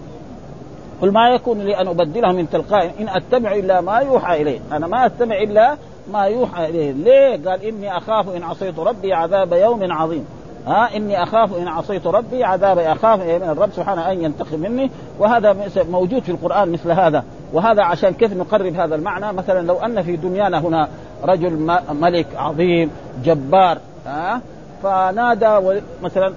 [1.01, 4.59] قل ما يكون لي أن أبدله من تلقاء إن أتبع إلا ما يوحى إليه.
[4.71, 5.77] أنا ما اتبع إلا
[6.13, 6.91] ما يوحى إليه.
[6.91, 10.25] ليه؟ قال إني أخاف إن عصيت ربي عذاب يوم عظيم.
[10.67, 14.91] ها؟ إني أخاف إن عصيت ربي عذاب أخاف من الرب سبحانه أن ينتقم مني.
[15.19, 15.55] وهذا
[15.89, 17.23] موجود في القرآن مثل هذا.
[17.53, 20.89] وهذا عشان كيف نقرب هذا المعنى؟ مثلا لو أن في دنيانا هنا
[21.23, 22.91] رجل ملك عظيم
[23.23, 24.41] جبار ها؟
[24.83, 26.33] فنادى مثلا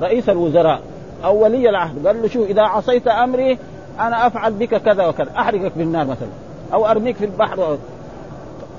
[0.00, 0.80] رئيس الوزراء
[1.24, 3.58] أو ولي العهد قال له شو إذا عصيت أمري
[4.00, 6.28] أنا أفعل بك كذا وكذا أحرقك بالنار مثلا
[6.72, 7.78] أو أرميك في البحر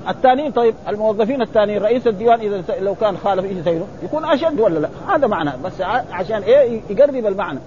[0.08, 4.78] الثانيين طيب الموظفين الثانيين رئيس الديوان إذا لو كان خالف إيش يسوي يكون أشد ولا
[4.78, 5.80] لا؟ هذا معنى بس
[6.12, 7.58] عشان إيه يقرب المعنى.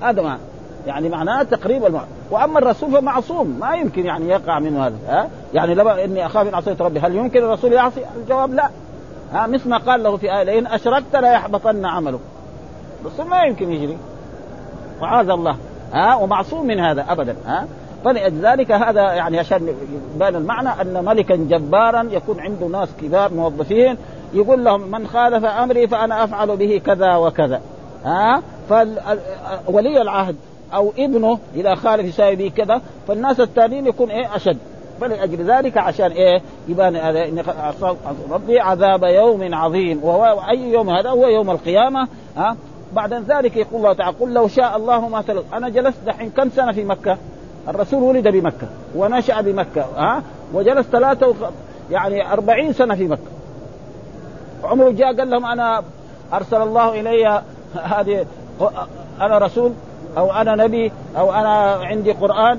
[0.00, 0.40] هذا معنى.
[0.86, 2.06] يعني معناه تقريب المعنى.
[2.30, 6.54] وأما الرسول فمعصوم ما يمكن يعني يقع منه هذا ها؟ يعني لما إني أخاف إن
[6.54, 8.68] عصيت ربي هل يمكن الرسول يعصي؟ الجواب لا.
[9.32, 12.20] ها مثل ما قال له في آية لئن أشركت لا يحبطن عمله
[13.00, 13.96] الرسول ما يمكن يجري.
[15.02, 15.56] وعاذ الله
[15.92, 17.66] ها؟ ومعصوم من هذا أبدا ها؟
[18.04, 19.74] فلذلك هذا يعني عشان
[20.14, 23.96] يبان المعنى أن ملكا جبارا يكون عنده ناس كبار موظفين
[24.34, 27.60] يقول لهم من خالف أمري فأنا أفعل به كذا وكذا.
[28.04, 28.42] ها؟
[29.66, 30.36] فولي العهد
[30.74, 34.58] أو ابنه إذا خالف يساوي به كذا فالناس الثانيين يكون إيه؟ أشد.
[35.00, 37.42] فلأجل ذلك عشان إيه؟ يبان إن
[38.30, 40.04] ربي عذاب يوم عظيم.
[40.04, 42.08] وهو اي يوم هذا؟ هو يوم القيامة.
[42.36, 42.56] ها؟
[42.92, 46.50] بعد ذلك يقول الله تعالى قل لو شاء الله ما تلق أنا جلست دحين كم
[46.50, 47.18] سنة في مكة؟
[47.68, 50.22] الرسول ولد بمكة ونشأ بمكة ها؟
[50.54, 51.36] وجلس ثلاثة وخ...
[51.90, 53.30] يعني أربعين سنة في مكة.
[54.64, 55.82] عمره جاء قال لهم أنا
[56.32, 57.42] أرسل الله إلي
[57.82, 58.26] هذه
[59.20, 59.72] أنا رسول
[60.18, 62.58] أو أنا نبي أو أنا عندي قرآن.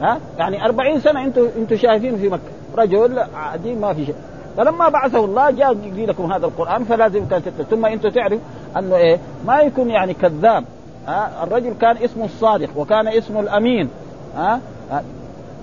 [0.00, 2.42] ها؟ يعني أربعين سنة أنتم أنتم شايفين في مكة.
[2.76, 4.14] رجل عادي ما في شيء.
[4.56, 7.24] فلما بعثه الله جاء يقول لكم هذا القرآن فلازم
[7.70, 8.40] ثم أنتم تعرف
[8.76, 10.64] أنه إيه؟ ما يكون يعني كذاب.
[11.08, 13.90] ها؟ الرجل كان اسمه الصادق وكان اسمه الأمين
[14.36, 14.60] ها؟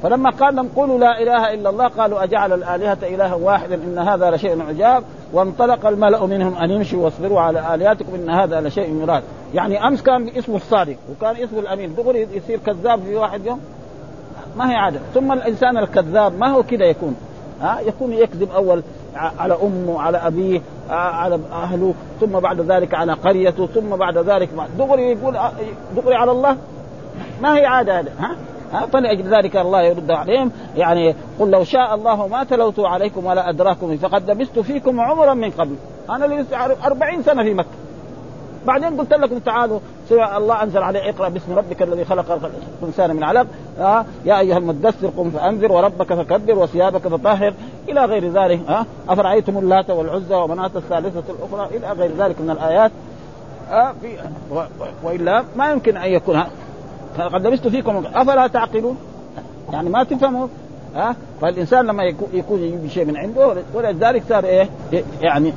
[0.03, 4.31] فلما قال لهم قولوا لا إله إلا الله قالوا أجعل الآلهة إلها واحدا إن هذا
[4.31, 5.03] لشيء عجاب
[5.34, 9.23] وانطلق الملأ منهم أن يمشوا واصبروا على آلهتكم إن هذا لشيء مراد.
[9.53, 13.60] يعني أمس كان اسمه الصادق وكان اسمه الأمين دغري يصير كذاب في واحد يوم؟
[14.58, 14.99] ما هي عادة.
[15.13, 17.15] ثم الإنسان الكذاب ما هو كذا يكون
[17.62, 18.81] ها؟ يكون يكذب أول
[19.15, 25.01] على أمه على أبيه على أهله ثم بعد ذلك على قريته ثم بعد ذلك دغري
[25.01, 25.37] يقول
[25.95, 26.57] دغري على الله؟
[27.41, 28.35] ما هي عادة هذا ها؟
[28.85, 33.97] فلأجل ذلك الله يرد عليهم يعني قل لو شاء الله ما تلوت عليكم ولا أدراكم
[33.97, 35.75] فقد لبست فيكم عمرا من قبل.
[36.09, 36.45] أنا لي
[36.85, 37.84] أربعين سنة في مكة.
[38.65, 39.80] بعدين قلت لكم تعالوا
[40.12, 42.49] الله أنزل عليه اقرأ باسم ربك الذي خلق
[42.82, 43.47] الإنسان من علق.
[43.80, 47.54] آه يا أيها المدثر قم فأنذر وربك فكبر وثيابك فطهر
[47.89, 48.60] إلى غير ذلك.
[48.69, 52.91] آه أفرأيتم اللات والعزى ومناة الثالثة الأخرى إلى غير ذلك من الآيات؟
[53.71, 54.17] آه في
[55.04, 56.43] وإلا ما يمكن أن يكون.
[57.17, 58.04] فقد لبست فيكم.
[58.13, 58.97] أفلا تعقلون؟
[59.73, 60.47] يعني ما تفهموا
[60.95, 64.69] ها أه؟ فالإنسان لما يكون يجيب شيء من عنده ولذلك صار إيه؟
[65.21, 65.54] يعني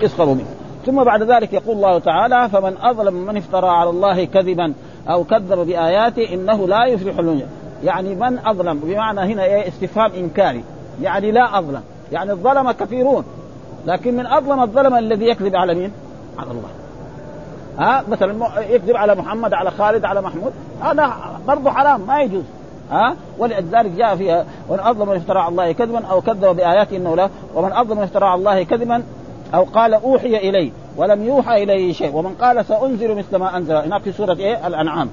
[0.00, 0.53] يسخروا منه.
[0.86, 4.72] ثم بعد ذلك يقول الله تعالى فمن أظلم من افترى على الله كذبا
[5.08, 7.48] أو كذب بآياته إنه لا يفلح المجرم
[7.84, 10.64] يعني من أظلم بمعنى هنا إيه؟ استفهام إنكاري.
[11.02, 11.82] يعني لا أظلم.
[12.12, 13.24] يعني الظلم كثيرون.
[13.86, 15.92] لكن من أظلم الظلم الذي يكذب على مين؟
[16.38, 16.68] على الله.
[17.78, 20.52] ها؟ مثلا يكذب على محمد على خالد على محمود.
[20.82, 21.12] هذا
[21.46, 22.44] برضه حرام ما يجوز.
[22.90, 27.16] ها؟ ولذلك جاء فيها ومن أظلم من افترى على الله كذبا أو كذب بآياته إنه
[27.16, 27.28] لا.
[27.54, 29.02] ومن أظلم من افترى على الله كذبا
[29.54, 32.16] أو قال أوحي إلي ولم يوحى اليه شيء.
[32.16, 33.74] ومن قال سأنزل مثل ما أنزل.
[33.74, 35.08] هناك في سورة إيه؟ الأنعام.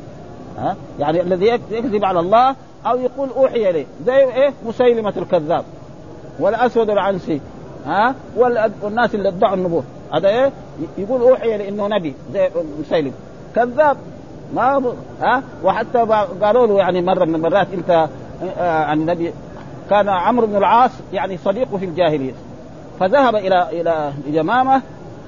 [0.57, 3.85] ها؟ يعني الذي يكذب على الله أو يقول أوحي إليه.
[4.05, 5.63] زي إيه؟ مسيلمة الكذاب
[6.39, 7.41] والأسود العنسي.
[7.85, 8.15] ها؟
[8.83, 9.83] والناس اللي ادعوا النبوة.
[10.13, 10.51] هذا إيه؟
[10.97, 12.13] يقول أوحي لأنه نبي.
[12.33, 12.49] زي
[12.79, 13.13] مسيلم.
[13.55, 13.97] كذاب.
[14.55, 16.05] ما ها؟ وحتى
[16.41, 18.07] قالوا له يعني مرة من المرات أنت
[18.59, 19.33] آه، عن النبي.
[19.89, 22.33] كان عمرو بن العاص يعني صديقه في الجاهلية.
[23.01, 24.81] فذهب إلى إلى جمامه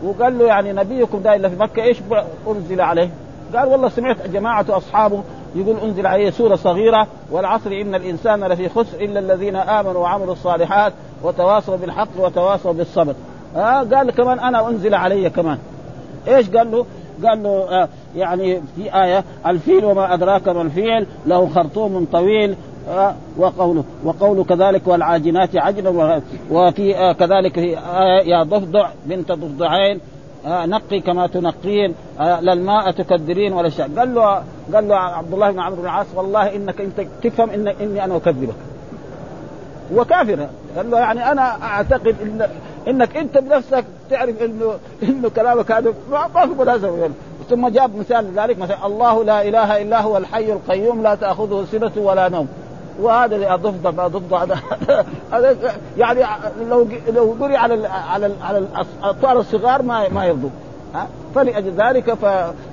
[0.03, 1.97] وقال له يعني نبيكم دائما في مكة إيش
[2.47, 3.09] أنزل عليه؟
[3.55, 5.23] قال والله سمعت جماعة أصحابه
[5.55, 10.93] يقول أنزل عليه سورة صغيرة والعصر إن الإنسان لفي خسر إلا الذين آمنوا وعملوا الصالحات
[11.23, 13.15] وتواصوا بالحق وتواصوا بالصبر
[13.55, 15.57] آه قال كمان أنا أنزل علي كمان
[16.27, 16.85] إيش قال له؟
[17.25, 22.55] قال له آه يعني في آية الفيل وما أدراك ما الفيل له خرطوم طويل
[23.37, 29.99] وقوله وقوله كذلك والعاجنات عجنا وفي آه كذلك آية يا ضفدع بنت ضفدعين
[30.45, 33.99] آه نقي كما تنقين آه لا الماء تكدرين ولا شيء.
[33.99, 34.43] قال له
[34.73, 38.17] قال له عبد الله بن عمرو بن العاص والله إنك انت تفهم إن إني أنا
[38.17, 38.55] أكذبك.
[39.95, 40.47] هو كافر.
[40.77, 42.47] قال له يعني أنا أعتقد ان
[42.87, 47.09] إنك أنت بنفسك تعرف انه انه كلامك هذا ما في مناسبة.
[47.49, 51.91] ثم جاب مثال لذلك مثلا الله لا إله إلا هو الحي القيوم لا تأخذه سنة
[51.95, 52.47] ولا نوم.
[53.01, 54.45] وهذا اللي ضفدع
[55.31, 55.55] هذا
[55.97, 56.25] يعني
[56.69, 60.49] لو لو قري على على على الأطفال الصغار ما ما يرضوا
[60.95, 62.13] ها؟ فلأجل ذلك.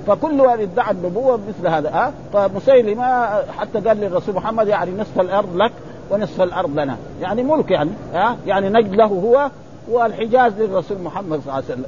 [0.07, 3.25] فكل من ادعى النبوة مثل هذا ها؟ فمسيلمة
[3.59, 5.71] حتى قال للرسول محمد يعني نصف الأرض لك
[6.11, 9.49] ونصف الأرض لنا يعني ملك يعني ها؟ يعني نجد له هو
[9.89, 11.85] والحجاز للرسول محمد صلى الله عليه وسلم.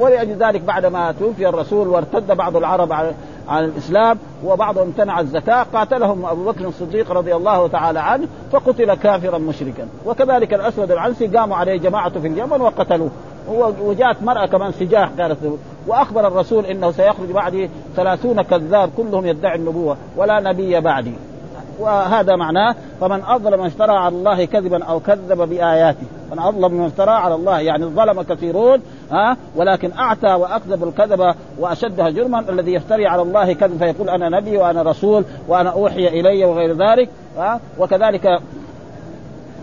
[0.00, 3.12] ولأجل ذلك بعد ما توفي الرسول وارتد بعض العرب على
[3.48, 9.38] عن الإسلام وبعضهم امتنع الزكاة قاتلهم أبو بكر الصديق رضي الله تعالى عنه فقتل كافرا
[9.38, 9.88] مشركا.
[10.06, 13.10] وكذلك الأسود العنسي قاموا عليه جماعة في اليمن وقتلوه.
[13.82, 19.96] وجاءت مرأة كمان سجاح قالت وأخبر الرسول أنه سيخرج بعدي ثلاثون كذاب كلهم يدعي النبوة
[20.16, 21.12] ولا نبي بعدي.
[21.80, 26.06] وهذا معناه فمن أظلم من افترى على الله كذبا أو كذب بآياته.
[26.32, 32.10] من أظلم من افترى على الله يعني ظلم كثيرون ها ولكن أعتى وأكذب الكذب واشدها
[32.10, 36.72] جرما الذي يفتري على الله كذب فيقول أنا نبي وأنا رسول وأنا أوحي إلي وغير
[36.72, 37.60] ذلك ها.
[37.78, 38.40] وكذلك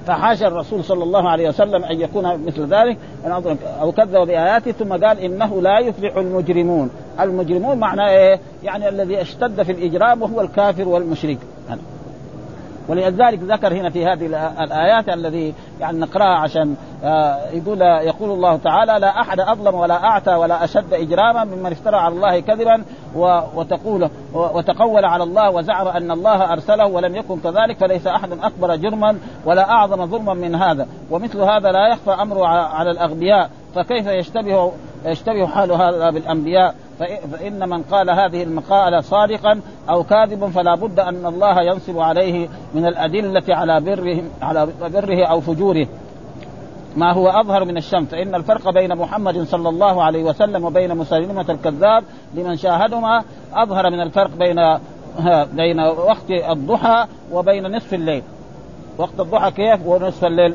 [0.07, 2.97] فحاشا الرسول صلى الله عليه وسلم أن يكون مثل ذلك
[3.81, 6.89] أو كذب بآياته ثم قال إنه لا يفلح المجرمون.
[7.19, 11.37] المجرمون معناه إيه؟ يعني الذي اشتد في الإجرام وهو الكافر والمشرك.
[12.87, 14.25] ولذلك ذكر هنا في هذه
[14.63, 20.35] الآيات الذي يعني نقرأها عشان آه، يقول يقول الله تعالى لا أحد أظلم ولا أعتى
[20.35, 22.83] ولا أشد إجراما ممن افترى على الله كذبا
[23.55, 29.17] وتقول وتقول على الله وزعم أن الله أرسله ولم يكن كذلك فليس أحد أكبر جرما
[29.45, 30.87] ولا أعظم ظلما من هذا.
[31.11, 34.71] ومثل هذا لا يخفى أمره على الأغبياء فكيف يشتبه
[35.05, 41.25] يشتبه حال هذا بالأنبياء؟ فإن من قال هذه المقالة صادقا أو كاذبا فلا بد أن
[41.25, 45.87] الله ينصب عليه من الأدلة على بره على بره أو فجوره.
[46.97, 51.45] ما هو أظهر من الشمس؟ فإن الفرق بين محمد صلى الله عليه وسلم وبين مسلمة
[51.49, 52.03] الكذاب
[52.33, 54.77] لمن شاهدهما أظهر من الفرق بين
[55.53, 58.23] بين وقت الضحى وبين نصف الليل.
[58.97, 60.53] وقت الضحى كيف؟ ونصف الليل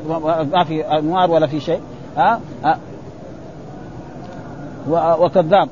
[0.53, 1.81] ما في أنوار ولا في شيء.
[2.17, 2.79] ها, ها؟
[5.19, 5.69] وكذاب.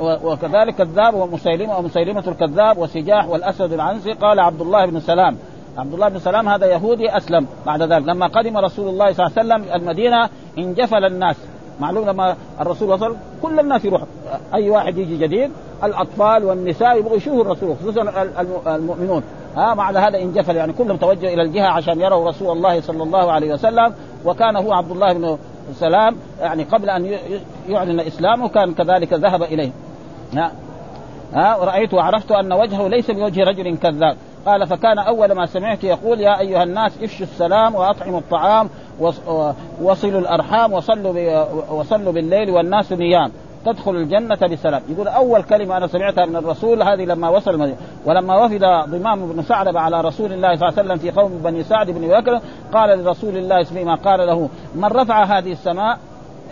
[0.00, 5.36] وكذلك كذاب ومسيلمة ومسيلمة الكذاب وسجاح والأسود العنسي قال عبد الله بن سلام.
[5.78, 8.06] عبد الله بن سلام هذا يهودي أسلم بعد ذلك.
[8.06, 11.36] لما قدم رسول الله صلى الله عليه وسلم المدينة انجفل الناس.
[11.80, 14.02] معلوم لما الرسول وصل كل الناس يروح
[14.54, 15.50] أي واحد يجي جديد
[15.84, 18.26] الأطفال والنساء يبغوا يشوفوا الرسول خصوصا
[18.66, 19.22] المؤمنون.
[19.56, 23.32] ها بعد هذا انجفل يعني كلهم توجهوا إلى الجهة عشان يروا رسول الله صلى الله
[23.32, 23.94] عليه وسلم.
[24.24, 25.38] وكان هو عبد الله بن
[25.74, 27.18] سلام يعني قبل أن
[27.68, 29.70] يعلن إسلامه كان كذلك ذهب إليه.
[30.34, 30.52] ها؟
[31.34, 34.16] ها؟ ورأيت وعرفت أن وجهه ليس بوجه رجل كذاب.
[34.46, 38.68] قال فكان أول ما سمعت يقول يا أيها الناس إفشوا السلام وأطعموا الطعام
[39.82, 43.32] وصلوا الأرحام وصلوا وصلوا بالليل والناس نيام.
[43.64, 44.82] تدخل الجنة بسلام.
[44.88, 47.76] يقول أول كلمة أنا سمعتها من الرسول هذه لما وصل المدينة.
[48.04, 51.64] ولما وفد ضمام بن ثعلبة على رسول الله صلى الله عليه وسلم في قوم بني
[51.64, 52.40] سعد بن بكر
[52.72, 54.48] قال لرسول الله فيما قال له.
[54.74, 55.98] من رفع هذه السماء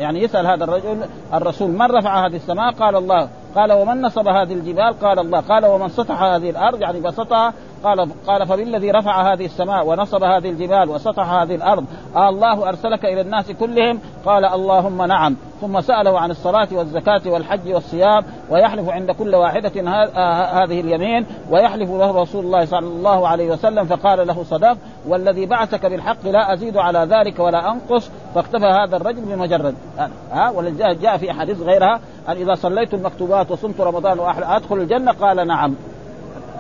[0.01, 0.97] يعني يسأل هذا الرجل
[1.35, 3.29] الرسول من رفع هذه السماء؟ قال الله.
[3.57, 5.41] قال ومن نصب هذه الجبال؟ قال الله.
[5.41, 7.53] قال ومن سطح هذه الأرض؟ يعني بسطها
[7.85, 11.85] قال قال فبالذي رفع هذه السماء ونصب هذه الجبال وسطح هذه الأرض
[12.17, 15.37] آه الله أرسلك إلى الناس كلهم؟ قال اللهم نعم.
[15.61, 21.91] ثم سأله عن الصلاة والزكاة والحج والصيام ويحلف عند كل واحدة آه، هذه اليمين ويحلف
[21.91, 24.77] له رسول الله صلى الله عليه وسلم فقال له صدق.
[25.09, 28.11] والذي بعثك بالحق لا أزيد على ذلك ولا أنقص.
[28.35, 33.51] فاكتفى هذا الرجل بمجرد ها آه ولذلك جاء في احاديث غيرها أن إذا صليت المكتوبات
[33.51, 35.75] وصمت رمضان وادخل الجنة؟ قال نعم.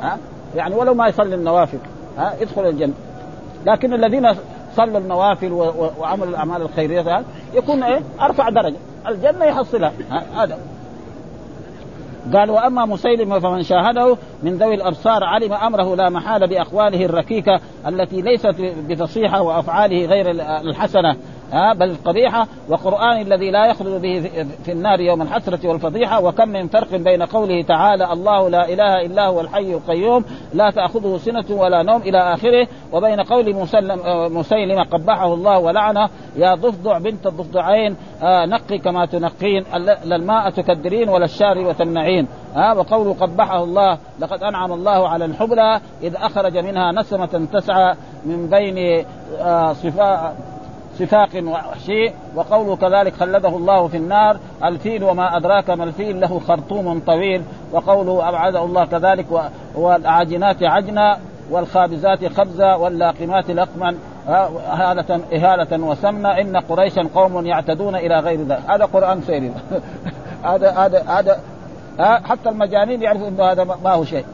[0.02, 0.18] ها؟
[0.56, 1.78] يعني ولو ما يصلي النوافل
[2.18, 2.94] ها يدخل الجنة.
[3.66, 4.28] لكن الذين
[4.76, 5.52] صلوا النوافل
[5.98, 8.76] وعملوا الأعمال الخيرية يكون إيه؟ أرفع درجة.
[9.08, 9.92] الجنة يحصلها
[10.36, 10.58] هذا.
[12.34, 18.22] قال وأما مسيلمه فمن شاهده من ذوي الأبصار علم أمره لا محاله بأقواله الركيكة التي
[18.22, 18.54] ليست
[18.88, 21.16] بفصيحة وأفعاله غير الحسنة.
[21.52, 26.68] ها بل القبيحة وقرآن الذي لا يخلد به في النار يوم الحسرة والفضيحة وكم من
[26.68, 31.82] فرق بين قوله تعالى الله لا إله إلا هو الحي القيوم لا تأخذه سنة ولا
[31.82, 34.00] نوم إلى آخره وبين قول مسلم
[34.38, 41.08] مسيلمة قبحه الله ولعنه يا ضفدع بنت الضفدعين آه نقي كما تنقين لا الماء تكدرين
[41.08, 46.92] ولا الشاربة تمنعين ها وقوله قبحه الله لقد أنعم الله على الحبلى إذ أخرج منها
[46.92, 49.04] نسمة تسعى من بين
[49.40, 50.36] آه صفاء
[51.00, 57.00] سفاق وحشي وقوله كذلك خلده الله في النار الفيل وما أدراك ما الفيل له خرطوم
[57.06, 59.26] طويل وقوله أبعده الله كذلك
[59.74, 61.18] والعاجنات عجنا
[61.50, 63.96] والخابزات خبزا واللاقمات لقما
[64.28, 68.62] إهالة إهالة وسمنا إن قريشا قوم يعتدون إلى غير ذلك.
[68.68, 69.52] هذا قرآن سيري.
[70.44, 71.40] هذا هذا هذا
[72.24, 74.24] حتى المجانين يعرفوا إنه هذا ما هو شيء.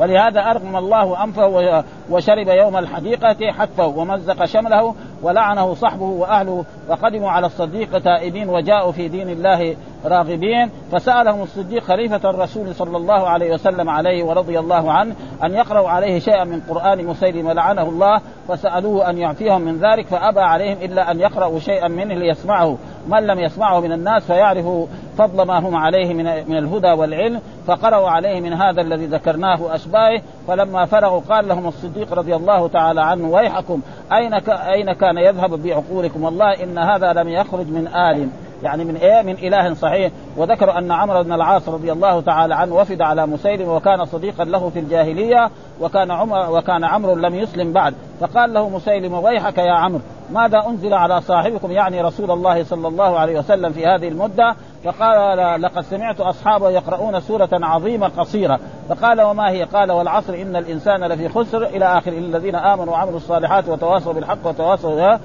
[0.00, 7.46] ولهذا أرغم الله أنفه وشرب يوم الحديقة حتفه ومزق شمله ولعنه صحبه وأهله وقدموا على
[7.46, 13.90] الصديق تائبين وجاءوا في دين الله راغبين فسألهم الصديق خليفة الرسول صلى الله عليه وسلم
[13.90, 19.18] عليه ورضي الله عنه أن يقرأوا عليه شيئا من قرآن مسيلم لعنه الله فسألوه أن
[19.18, 22.76] يعفيهم من ذلك فأبى عليهم إلا أن يقرأوا شيئا منه ليسمعه.
[23.08, 24.86] من لم يسمعه من الناس فيعرفوا
[25.18, 30.22] فضل ما هم عليه من من الهدى والعلم فقرأوا عليه من هذا الذي ذكرناه أشباهه
[30.48, 33.80] فلما فرغوا قال لهم الصديق رضي الله تعالى عنه ويحكم
[34.12, 38.28] أين أين كان يذهب بعقولكم؟ والله إن هذا لم يخرج من آل.
[38.62, 42.74] يعني من إيه؟ من إله صحيح وذكر أن عمرو بن العاص رضي الله تعالى عنه
[42.74, 47.94] وفد على مسيلم وكان صديقا له في الجاهلية وكان عمر وكان عمرو لم يسلم بعد
[48.20, 50.00] فقال له مسيلم ويحك يا عمرو
[50.32, 54.54] ماذا أنزل على صاحبكم؟ يعني رسول الله صلى الله عليه وسلم في هذه المدة.
[54.84, 58.60] فقال لقد سمعت أصحابه يقرؤون سورة عظيمة قصيرة.
[58.88, 62.12] فقال وما هي؟ قال والعصر إن الإنسان لفي خسر إلى آخر.
[62.12, 65.16] الذين آمنوا وعملوا الصالحات وتواصوا بالحق وتواصوا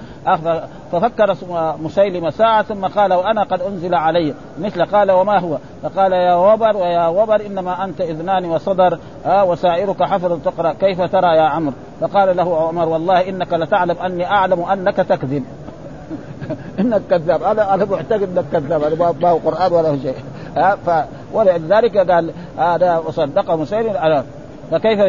[0.91, 1.35] ففكر
[1.81, 4.33] مسيلمه ساعة ثم قال وأنا قد أنزل علي.
[4.59, 10.39] مثل قال وما هو؟ فقال يا وبر ويا وبر إنما أنت إذنان وصدر وسائرك حفظ
[10.45, 10.73] تقرأ.
[10.73, 15.43] كيف ترى يا عمرو؟ فقال له عمر والله إنك لتعلم أني أعلم أنك تكذب.
[16.79, 17.43] إنك كذاب.
[17.43, 18.83] أنا أنا معتقد إنك كذاب.
[18.83, 20.15] أنا ما هو قرآن ولا شيء.
[20.57, 23.91] ها ف ولذلك قال هذا وصدقه مسير
[24.71, 24.99] فكيف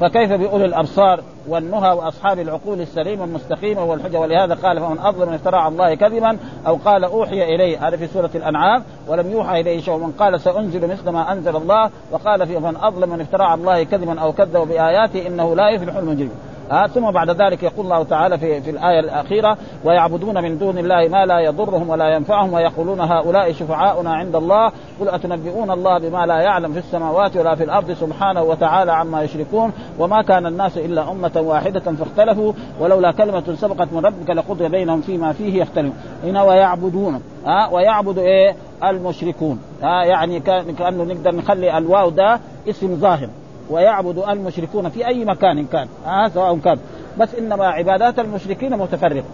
[0.00, 4.20] فكيف بأولي الأبصار؟ والنهى وأصحاب العقول السليمة المستقيمة والحجة.
[4.20, 7.88] ولهذا قال فمن أظلم من افترى على الله كذبا أو قال أوحي إليه.
[7.88, 8.84] هذا في سورة الأنعام.
[9.08, 9.94] ولم يوحى إليه شيء.
[9.94, 11.90] ومن قال سأنزل مثل ما أنزل الله.
[12.12, 15.96] وقال في من أظلم من افترى على الله كذبا أو كذب بآياته إنه لا يفلح
[15.96, 16.49] المجرمون.
[16.70, 21.08] آه ثم بعد ذلك يقول الله تعالى في, في الآية الأخيرة ويعبدون من دون الله
[21.08, 24.72] ما لا يضرهم ولا ينفعهم ويقولون هؤلاء شفعاؤنا عند الله.
[25.00, 29.72] قل أتنبئون الله بما لا يعلم في السماوات ولا في الأرض سبحانه وتعالى عما يشركون؟
[29.98, 35.32] وما كان الناس إلا أمة واحدة فاختلفوا ولولا كلمة سبقت من ربك لقضي بينهم فيما
[35.32, 35.96] فيه يختلفون.
[36.24, 39.60] هنا ويعبدون آه ويعبد إيه؟ المشركون.
[39.82, 40.40] آه يعني
[40.78, 43.28] كأنه نقدر نخلي الواو ده اسم ظاهر.
[43.70, 45.88] ويعبد المشركون في أي مكان كان.
[46.06, 46.78] آه سواء كان.
[47.18, 49.24] بس إنما عبادات المشركين متفرقه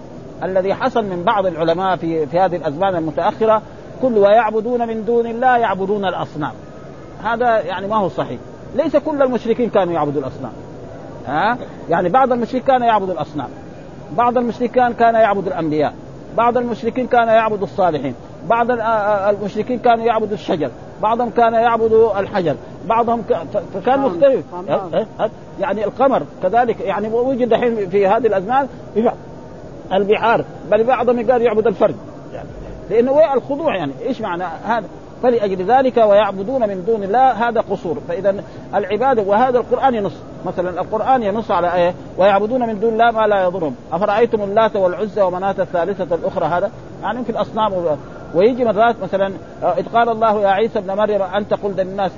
[0.42, 3.62] الذي حصل من بعض العلماء في في هذه الأزمان المتأخرة
[4.02, 6.52] كل ويعبدون من دون الله يعبدون الأصنام.
[7.24, 8.38] هذا يعني ما هو صحيح.
[8.74, 10.52] ليس كل المشركين كانوا يعبدوا الأصنام.
[11.26, 11.58] ها آه؟
[11.90, 13.48] يعني بعض المشركين كان يعبد الأصنام.
[14.16, 15.94] بعض المشركين كان يعبد الأنبياء.
[16.36, 18.14] بعض المشركين كان يعبد الصالحين.
[18.48, 18.70] بعض
[19.34, 20.70] المشركين كانوا يعبدوا الشجر.
[21.02, 22.56] بعضهم كان يعبد الحجر.
[22.86, 23.24] بعضهم
[23.74, 24.44] فكان مختلف.
[25.60, 28.68] يعني القمر كذلك يعني وجد الحين في هذه الأزمان
[29.92, 31.96] البحار بل بعضهم قال يعبد الفرد
[32.34, 32.48] يعني
[32.90, 34.86] لأنه الخضوع يعني إيش معنى هذا؟
[35.22, 37.98] فلأجل ذلك ويعبدون من دون الله هذا قصور.
[38.08, 38.34] فإذا
[38.74, 40.12] العبادة وهذا القرآن ينص
[40.46, 43.74] مثلا القرآن ينص على إيه؟ ويعبدون من دون الله ما لا يضرهم.
[43.92, 46.70] أفرأيتم اللات والعزى ومناة الثالثة الأخرى هذا؟
[47.02, 47.72] يعني في الأصنام.
[48.34, 49.32] ويجي مرات مثلا
[49.62, 52.10] إذ قال الله يا عيسى ابن مريم أنت قلت للناس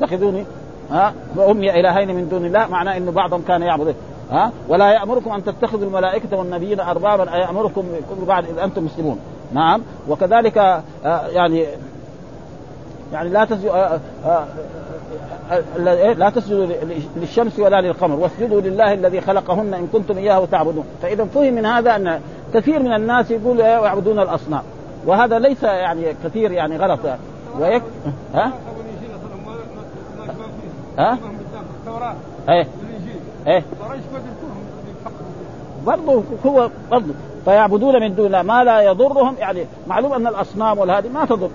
[0.00, 0.44] اتخذوني
[0.90, 3.94] ها؟ وأمي إلهين من دون الله معناه إنه بعضهم كان يعبد
[4.30, 9.18] ها؟ ولا يأمركم أن تتخذوا الملائكة والنبيين اربابا ايامركم كل بعد إذ أنتم مسلمون.
[9.52, 9.82] نعم.
[10.08, 10.82] وكذلك آه
[11.26, 11.66] يعني
[13.12, 14.44] يعني لا تسجدوا آه آه
[15.86, 16.66] إيه؟ لا تسجدوا
[17.16, 18.16] للشمس ولا للقمر.
[18.16, 20.84] واسجدوا لله الذي خلقهن إن كنتم إياه تعبدون.
[21.02, 22.20] فإذا فهم من هذا أن
[22.54, 24.62] كثير من الناس يقول يعبدون الأصنام.
[25.06, 27.00] وهذا ليس يعني كثير يعني غلط.
[27.60, 27.82] ويك
[28.34, 28.52] ها؟
[30.98, 31.18] ها؟
[32.48, 32.66] إيه.
[33.46, 33.62] إيه.
[35.86, 38.42] برضه هو برضه فيعبدون من دون الله.
[38.42, 39.64] ما لا يضرهم يعني.
[39.86, 41.50] معلوم أن الأصنام والهذه ما تضر.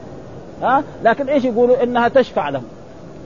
[0.61, 2.63] ها؟ لكن إيش يقولوا؟ إنها تشفع لهم.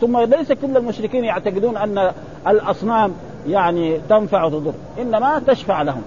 [0.02, 2.12] ثم ليس كل المشركين يعتقدون أن
[2.48, 3.14] الأصنام
[3.48, 4.74] يعني تنفع وتضر.
[5.00, 6.02] إنما تشفع لهم.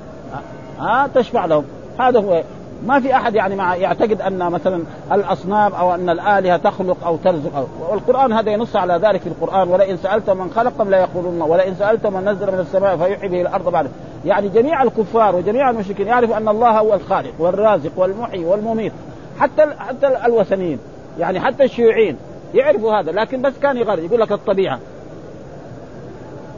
[0.80, 1.64] ها؟ تشفع لهم.
[2.00, 2.42] هذا هو.
[2.86, 7.56] ما في أحد يعني مع يعتقد أن مثلا الأصنام أو أن الآلهة تخلق أو ترزق
[7.56, 11.74] أو والقرآن هذا ينص على ذلك في القرآن ولئن سالت من خلقهم لا يقولون ولئن
[11.74, 13.90] سالت من نزل من السماء فيحيي به الأرض بعد.
[14.24, 18.92] يعني جميع الكفار وجميع المشركين يعرفوا أن الله هو الخالق والرازق والمحيي والمميت
[19.40, 20.78] حتى حتى الوثنيين
[21.18, 22.16] يعني حتى الشيوعيين
[22.54, 24.78] يعرفوا هذا لكن بس كان يغرد يقول لك الطبيعة.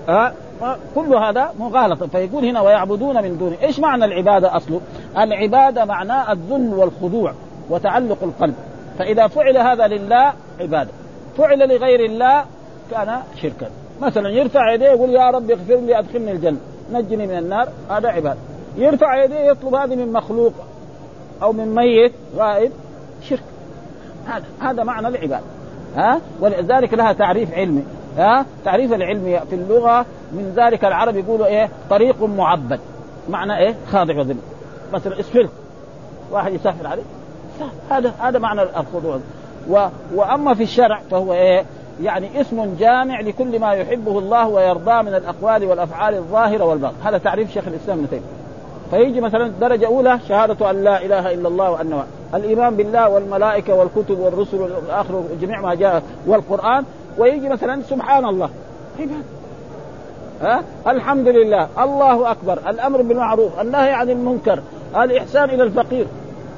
[0.08, 0.32] أه
[0.94, 2.06] كل هذا مغالطة.
[2.06, 3.56] فيقول هنا ويعبدون من دونه.
[3.62, 4.80] إيش معنى العبادة أصله؟
[5.18, 7.32] العبادة معناه الذل والخضوع
[7.70, 8.54] وتعلق القلب.
[8.98, 10.90] فإذا فعل هذا لله عبادة.
[11.38, 12.44] فعل لغير الله
[12.90, 13.70] كان شركا.
[14.02, 16.58] مثلا يرفع يديه يقول يا رب اغفر لي أدخلني الجنة.
[16.92, 18.38] نجني من النار هذا عبادة.
[18.76, 20.52] يرفع يديه يطلب هذه من مخلوق
[21.42, 22.72] أو من ميت غائب
[23.22, 23.42] شرك.
[24.26, 25.44] هذا هذا معنى العبادة.
[25.96, 27.82] ها؟ ولذلك لها تعريف علمي.
[28.18, 32.80] ها؟ تعريف العلم في اللغة من ذلك العرب يقولوا إيه؟ طريق معبد.
[33.28, 34.36] معنى إيه؟ خاضع وذل.
[34.92, 35.50] مثلا اسفلت
[36.32, 37.02] واحد يسافر عليه.
[37.90, 39.20] هذا هذا معنى الخضوع.
[39.70, 39.86] و...
[40.14, 41.64] وأما في الشرع فهو إيه؟
[42.02, 47.08] يعني اسم جامع لكل ما يحبه الله ويرضاه من الأقوال والأفعال الظاهرة والباطنة.
[47.08, 48.24] هذا تعريف شيخ الإسلام ابن تيمية.
[48.90, 52.04] فيجي مثلا درجة أولى شهادة أن لا إله إلا الله وانه
[52.34, 56.84] الإيمان بالله والملائكة والكتب والرسل والآخر جميع ما جاء والقرآن.
[57.18, 58.50] ويجي مثلا سبحان الله.
[59.00, 59.24] عباد
[60.42, 62.58] ها؟ الحمد لله الله أكبر.
[62.68, 64.60] الأمر بالمعروف النهي عن المنكر
[64.96, 66.06] الإحسان إلى الفقير.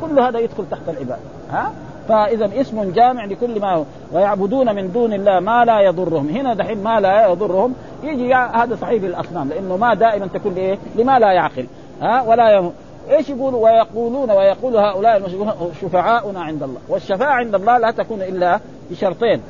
[0.01, 1.19] كل هذا يدخل تحت العباد.
[1.51, 1.73] ها؟
[2.09, 3.85] فإذا اسم جامع لكل ما هو.
[4.13, 6.29] ويعبدون من دون الله ما لا يضرهم.
[6.29, 7.75] هنا دحين ما لا يضرهم.
[8.03, 11.67] يجي هذا صحيح للاصنام لأنه ما دائما تكون لإيه؟ لما لا يعقل.
[12.03, 12.73] ها؟ ولا يم...
[13.11, 15.53] إيش يقولوا؟ ويقولون ويقول هؤلاء المشركون
[15.83, 16.81] شفعاؤنا عند الله.
[16.89, 18.61] والشفاعة عند الله لا تكون إلا
[18.91, 19.41] بشرطين.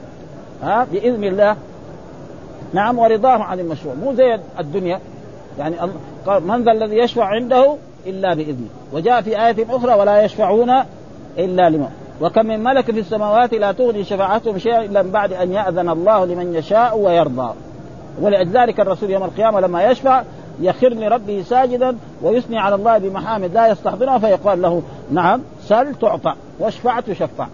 [0.63, 1.57] ها؟ بإذن الله
[2.73, 3.95] نعم ورضاه عن المشروع.
[3.95, 5.01] مو زي الدنيا.
[5.59, 5.77] يعني
[6.27, 8.69] من ذا الذي يشفع عنده إلا بإذنه.
[8.93, 10.71] وجاء في آية أخرى ولا يشفعون
[11.39, 11.89] إلا لمن.
[12.21, 16.25] وكم من ملك في السماوات لا تغني شفاعتهم شيئا إلا من بعد أن يأذن الله
[16.25, 17.55] لمن يشاء ويرضى.
[18.21, 20.23] ولذلك الرسول يوم القيامة لما يشفع
[20.61, 27.01] يخر لربه ساجدا ويثني على الله بمحامد لا يستحضرها فيقال له نعم سل تعطى واشفع
[27.01, 27.47] تشفع.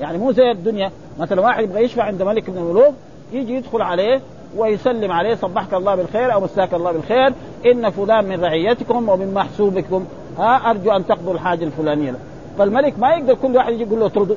[0.00, 0.90] يعني مو زي الدنيا.
[1.18, 2.94] مثلا واحد يبغى يشفع عند ملك من الملوك
[3.32, 4.20] يجي يدخل عليه
[4.56, 7.32] ويسلم عليه صبحك الله بالخير أو مساك الله بالخير.
[7.66, 10.06] إن فلان من رعيتكم ومن محسوبكم.
[10.38, 12.14] ها أرجو أن تقضوا الحاجة الفلانيه
[12.58, 14.36] فالملك ما يقدر كل واحد يجي يقول له اطرده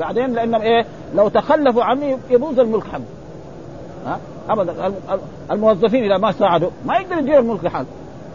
[0.00, 3.02] بعدين لأنهم إيه؟ لو تخلفوا عني يبوظ الملك حقه
[4.06, 4.94] ها؟ ابدا.
[5.50, 7.86] الموظفين إذا ما ساعدوا ما يقدر يدير الملك لحاله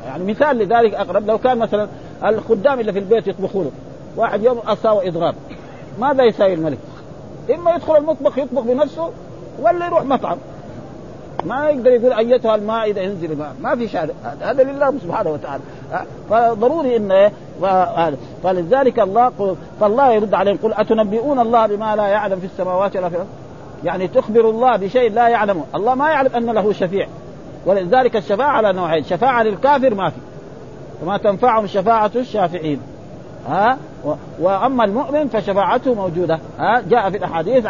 [0.06, 1.28] يعني مثال لذلك أقرب.
[1.28, 1.88] لو كان مثلا
[2.26, 3.72] الخدام اللي في البيت يطبخوا له
[4.16, 5.36] واحد يوم اصاب إضراب
[6.00, 6.78] ماذا يساوي الملك؟
[7.56, 9.10] إما يدخل المطبخ يطبخ بنفسه
[9.60, 10.38] ولا يروح مطعم.
[11.46, 13.54] ما يقدر يقول أيتها المائدة انزل الماء.
[13.62, 15.64] ما في شهاده هذا لله سبحانه وتعالى.
[16.30, 17.32] فضروري إنه
[18.44, 23.16] فلذلك الله فالله يرد عليهم قل أتنبئون الله بما لا يعلم في السماوات ولا في
[23.16, 23.28] الأرض؟
[23.84, 25.64] يعني تخبر الله بشيء لا يعلمه.
[25.76, 27.08] الله ما يعلم أن له شفيع.
[27.66, 29.04] ولذلك الشفاعة على نوعين.
[29.04, 30.18] شفاعة للكافر ما في.
[31.04, 32.82] وما تنفعهم شفاعة الشافعين.
[33.48, 33.78] ها؟
[34.40, 36.40] وأما المؤمن فشفاعته موجودة.
[36.60, 37.66] ها؟ جاء في الأحاديث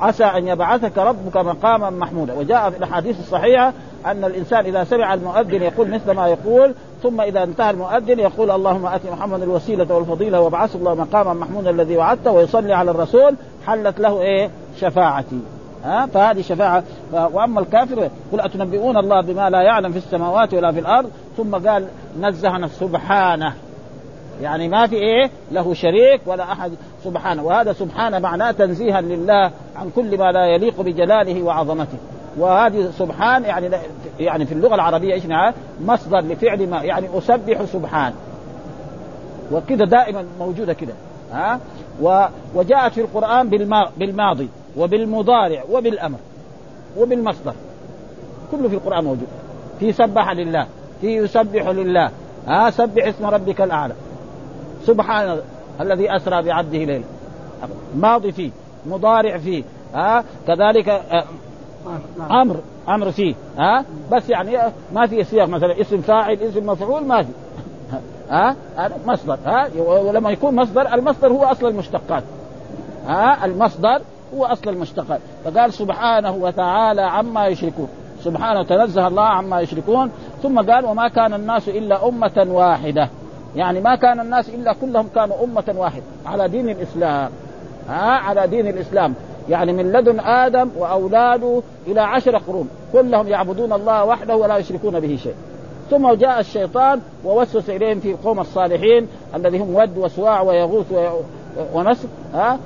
[0.00, 2.34] عسى أن يبعثك ربك مقاما محمودا.
[2.34, 3.72] وجاء في الأحاديث الصحيحة
[4.06, 8.86] أن الإنسان إذا سمع المؤذن يقول مثل ما يقول ثم إذا انتهى المؤذن يقول اللهم
[8.86, 13.34] اتي محمد الوسيلة والفضيلة وابعثه الله مقاما محمودا الذي وعدته ويصلي على الرسول
[13.66, 15.40] حلت له إيه؟ شفاعتي.
[15.84, 16.82] ها؟ فهذه شفاعة.
[17.12, 21.86] وأما الكافر قل أتنبئون الله بما لا يعلم في السماوات ولا في الأرض؟ ثم قال
[22.20, 23.54] نزهنا سبحانه.
[24.42, 26.72] يعني ما في إيه؟ له شريك ولا أحد.
[27.04, 31.98] سبحانه وهذا سبحانه معناه تنزيها لله عن كل ما لا يليق بجلاله وعظمته.
[32.38, 33.70] وهذه سبحان يعني
[34.20, 35.22] يعني في اللغة العربية إيش
[35.84, 38.12] مصدر لفعل ما يعني أسبح سبحان.
[39.52, 40.92] وكذا دائما موجودة كده
[41.32, 41.60] ها؟
[42.54, 46.18] وجاءت في القرآن بالما بالماضي وبالمضارع وبالأمر
[46.98, 47.54] وبالمصدر.
[48.50, 49.28] كله في القرآن موجود.
[49.80, 50.66] في سبح لله
[51.00, 52.10] في يسبح لله.
[52.46, 53.94] ها؟ سبح اسم ربك الأعلى.
[54.86, 55.40] سبحان
[55.80, 57.04] الذي أسرى بعبده ليلا.
[57.96, 58.50] ماضي فيه
[58.86, 59.64] مضارع فيه
[59.94, 61.24] ها؟ كذلك آه،
[62.30, 62.56] أمر
[62.88, 64.58] أمر فيه ها؟ بس يعني
[64.92, 67.28] ما في سياق مثلا اسم فاعل اسم مفعول ما في
[68.30, 68.56] ها؟
[69.06, 72.22] مصدر ها؟ ولما يكون مصدر المصدر هو أصل المشتقات
[73.06, 74.00] ها؟ المصدر
[74.34, 75.20] هو أصل المشتقات.
[75.44, 77.88] فقال سبحانه وتعالى عما يشركون.
[78.20, 80.10] سبحانه تنزه الله عما يشركون.
[80.42, 83.08] ثم قال وما كان الناس إلا أمة واحدة.
[83.56, 86.02] يعني ما كان الناس إلا كلهم كانوا أمة واحدة.
[86.26, 87.30] على دين الإسلام.
[87.88, 89.14] ها؟ على دين الإسلام.
[89.48, 92.68] يعني من لدن آدم وأولاده إلى عشر قرون.
[92.92, 95.34] كلهم يعبدون الله وحده ولا يشركون به شيء.
[95.90, 100.92] ثم جاء الشيطان ووسوس إليهم في قوم الصالحين الذي هم ود وسواع ويغوث
[101.74, 102.58] ونسر ها؟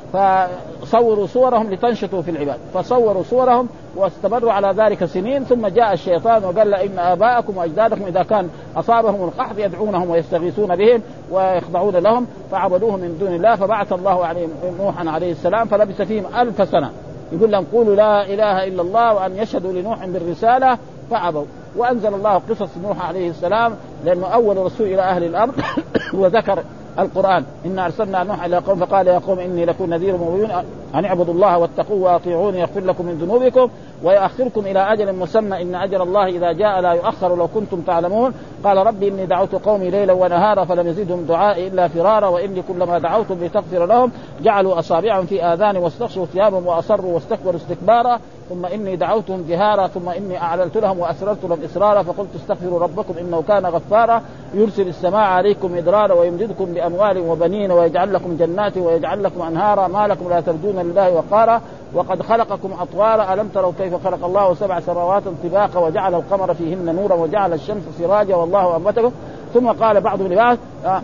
[0.88, 2.58] فصوروا صورهم لتنشطوا في العباد.
[2.74, 8.48] فصوروا صورهم واستمروا على ذلك سنين ثم جاء الشيطان وقال إن آباءكم وأجدادكم إذا كان
[8.76, 15.10] أصابهم القحط يدعونهم ويستغيثون بهم ويخضعون لهم فعبدوه من دون الله فبعث الله عليهم نوحا
[15.10, 16.90] عليه السلام فلبث فيهم ألف سنة.
[17.32, 20.78] يقول لهم قولوا لا إله إلا الله وأن يشهدوا لنوح بالرسالة
[21.10, 21.44] فابوا
[21.76, 23.74] وأنزل الله قصص نوح عليه السلام
[24.04, 25.54] لأنه أول رسول إلى أهل الأرض
[26.20, 26.62] وذكر
[26.98, 27.44] القرآن.
[27.66, 30.50] إنا أرسلنا نوح إلى قوم فقال يا قوم إني لكم نذير مبين
[30.94, 33.70] أن اعبدوا الله واتقوه واطيعوني يغفر لكم من ذنوبكم
[34.02, 38.34] ويؤخركم إلى أجل مسمى إن أجل الله إذا جاء لا يؤخر لو كنتم تعلمون.
[38.64, 43.44] قال ربي إني دعوت قومي ليلا ونهارا فلم يزدهم دعائي إلا فرارا وإني كلما دعوتهم
[43.44, 48.18] لتغفر لهم جعلوا أصابعهم في اذانهم واستغشوا ثيابهم وأصروا واستكبروا استكبارا.
[48.48, 53.42] ثم إني دعوتهم جهارا ثم إني اعلنت لهم وأسررت لهم إسرارا فقلت استغفروا ربكم إنه
[53.48, 54.22] كان غفارا.
[54.54, 59.88] يرسل السماء عليكم ادرارا ويمددكم بأموال وبنين ويجعل لكم جنات ويجعل لكم أنهارا.
[59.88, 61.60] ما لكم لا ترجون لله وقارا.
[61.94, 63.34] وقد خلقكم أطوارا.
[63.34, 68.36] ألم تروا كيف خلق الله سبع سماوات طباقا وجعل القمر فيهن نورا وجعل الشمس سراجا
[68.36, 69.12] والله أنبتكم.
[69.54, 71.02] ثم قال بعض الناس آه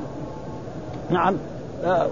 [1.11, 1.37] نعم
[1.85, 2.07] آه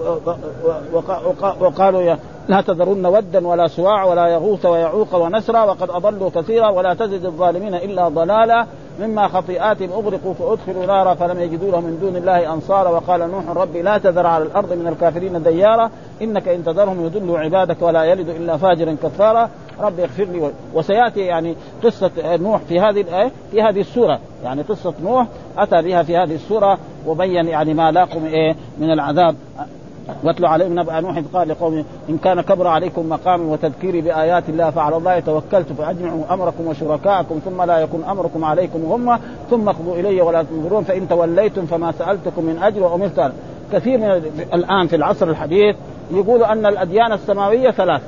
[1.60, 2.18] وقالوا يا
[2.48, 7.74] لا تذرن ودا ولا سواع ولا يغوث ويعوق ونسرا وقد أضلوا كثيرا ولا تزد الظالمين
[7.74, 8.66] إلا ضلالا
[9.00, 13.82] مما خطيئاتهم أغرقوا فأدخلوا نارا فلم يجدوا لهم من دون الله أنصارا وقال نوح ربي
[13.82, 15.90] لا تذر على الأرض من الكافرين ديارا
[16.22, 21.56] إنك إن تذرهم يضلوا عبادك ولا يلد إلا فاجرا كفارا رب اغفر لي وسيأتي يعني
[21.84, 24.18] قصة نوح في هذه في هذه السورة.
[24.44, 25.26] يعني قصة نوح
[25.58, 29.34] أتى بها في هذه السورة وبين يعني ما لاقوا إيه من العذاب.
[30.24, 34.96] واتلو عليهم نبأ نوح قال لقوم إن كان كبر عليكم مقامي وتذكيري بآيات الله فعلى
[34.96, 39.18] الله توكلت فأجمعوا أمركم وشركاءكم ثم لا يكون أمركم عليكم غمة
[39.50, 43.32] ثم اقضوا إلي ولا تنظرون فإن توليتم فما سألتكم من أجر وأمرت
[43.72, 44.06] كثير من
[44.54, 45.76] الآن في العصر الحديث
[46.10, 48.02] يقولوا أن الأديان السماوية ثلاث.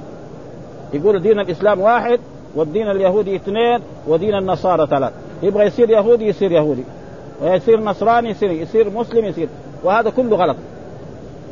[0.92, 2.20] يقول دين الإسلام واحد
[2.54, 5.12] والدين اليهودي اثنين ودين النصارى ثلاث.
[5.42, 6.84] يبغى يصير يهودي يصير يهودي
[7.42, 9.48] ويصير نصراني يصير يصير مسلم يصير
[9.84, 10.56] وهذا كله غلط.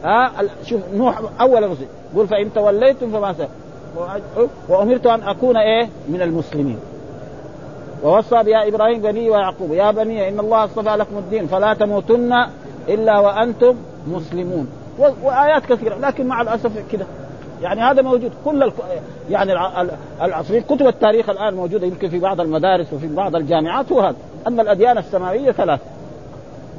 [0.05, 0.32] ها
[0.64, 1.86] شوف نوح أول رسل.
[2.14, 3.34] يقول فإن توليتم فما.
[4.68, 6.78] وأمرت أن أكون إيه؟ من المسلمين.
[8.05, 9.72] ووصى بها إبراهيم بني ويعقوب.
[9.72, 12.32] يا بني إن الله اصطفى لكم الدين فلا تموتن
[12.88, 13.74] إلا وأنتم
[14.07, 14.68] مسلمون.
[14.98, 17.07] وآيات كثيرة لكن مع الأسف كده.
[17.62, 18.32] يعني هذا موجود.
[18.44, 18.74] كل الك...
[19.30, 19.53] يعني
[20.22, 24.62] العصرين كتب التاريخ الآن موجودة يمكن في بعض المدارس وفي بعض الجامعات هو هذا أما
[24.62, 25.80] الأديان السماوية ثلاث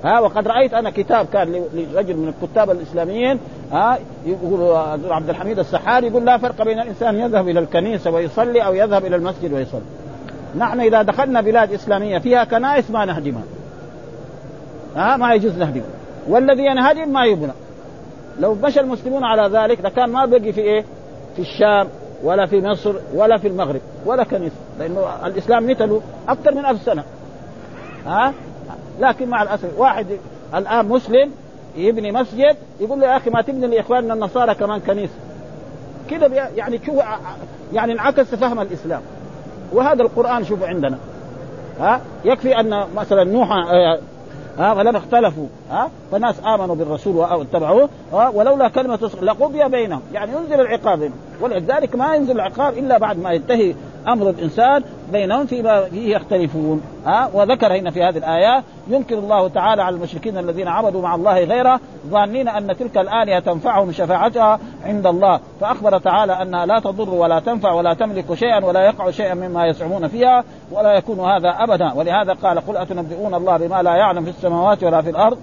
[0.03, 3.39] ها وقد رأيت أنا كتاب كان لرجل من الكتاب الإسلاميين
[3.71, 4.75] ها يقول
[5.11, 9.15] عبد الحميد السحاري يقول لا فرق بين الإنسان يذهب إلى الكنيسة ويصلي أو يذهب إلى
[9.15, 9.81] المسجد ويصلي.
[10.57, 13.43] نحن إذا دخلنا بلاد إسلامية فيها كنائس ما نهدمها
[14.95, 15.85] ها ما يجوز نهدمها
[16.27, 17.53] والذي ينهدم ما يبنى.
[18.39, 20.85] لو مشى المسلمون على ذلك لكان ما بقي في إيه؟
[21.35, 21.87] في الشام
[22.23, 24.55] ولا في مصر ولا في المغرب ولا كنيسة.
[24.79, 27.03] لأنه الإسلام نتلو أكثر من ألف سنة.
[28.05, 28.33] ها؟
[28.99, 30.05] لكن مع الأسف واحد
[30.55, 31.31] الآن مسلم
[31.77, 35.13] يبني مسجد يقول له يا أخي ما تبني لإخواننا النصارى كمان كنيسة.
[36.09, 36.95] كذا يعني شوف
[37.73, 39.01] يعني انعكس فهم الإسلام.
[39.71, 40.97] وهذا القرآن شوف عندنا.
[41.79, 43.99] ها؟ يكفي أن مثلا نوح آه،
[44.57, 50.01] ها فلما اختلفوا ها؟ فناس آمنوا بالرسول واتبعوه ولولا كلمة لقضي بينهم.
[50.13, 53.75] يعني ينزل العقاب ولذلك ما ينزل العقاب إلا بعد ما ينتهي
[54.07, 56.81] أمر الإنسان بينهم فيما فيه يختلفون.
[57.05, 61.43] ها؟ وذكر هنا في هذه الآية ينكر الله تعالى على المشركين الذين عبدوا مع الله
[61.43, 65.39] غيره ظانين أن تلك الآلهة تنفعهم شفاعتها عند الله.
[65.61, 70.07] فأخبر تعالى أنها لا تضر ولا تنفع ولا تملك شيئا ولا يقع شيئا مما يزعمون
[70.07, 71.93] فيها ولا يكون هذا ابدا.
[71.93, 75.37] ولهذا قال قل أتنبئون الله بما لا يعلم في السماوات ولا في الأرض؟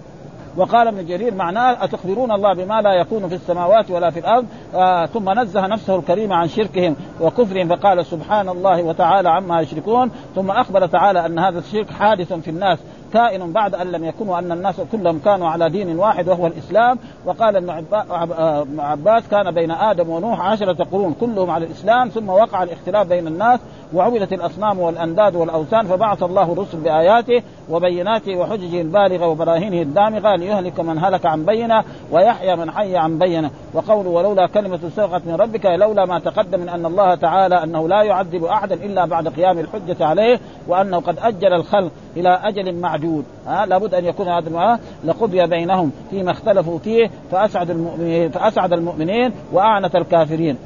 [0.56, 5.06] وقال ابن جرير معناه أتخبرون الله بما لا يكون في السماوات ولا في الأرض؟ آه
[5.06, 10.10] ثم نزه نفسه الكريم عن شركهم وكفرهم فقال سبحان الله وتعالى عما يشركون.
[10.34, 12.78] ثم أخبر تعالى أن هذا الشرك حادث في الناس
[13.12, 16.98] كائن بعد أن لم يكونوا أن الناس كلهم كانوا على دين واحد وهو الإسلام.
[17.26, 23.06] وقال ابن عباس كان بين آدم ونوح عشرة قرون كلهم على الإسلام ثم وقع الاختلاف
[23.06, 23.60] بين الناس.
[23.94, 30.98] وعبدت الأصنام والأنداد والأوثان فبعث الله الرسل بآياته وبيناته وحججه البالغة وبراهينه الدامغة ليهلك من
[30.98, 33.50] هلك عن بينة ويحيى من حي عن بينة.
[33.74, 38.02] وقوله ولولا كلمة سبقت من ربك لولا ما تقدم من أن الله تعالى أنه لا
[38.02, 43.24] يعذب أحدا إلا بعد قيام الحجة عليه وأنه قد أجل الخلق إلى أجل معدود.
[43.46, 49.96] ها لابد أن يكون هذا لقضي بينهم فيما اختلفوا فيه فأسعد المؤمنين فأسعد المؤمنين وأعنت
[49.96, 50.56] الكافرين.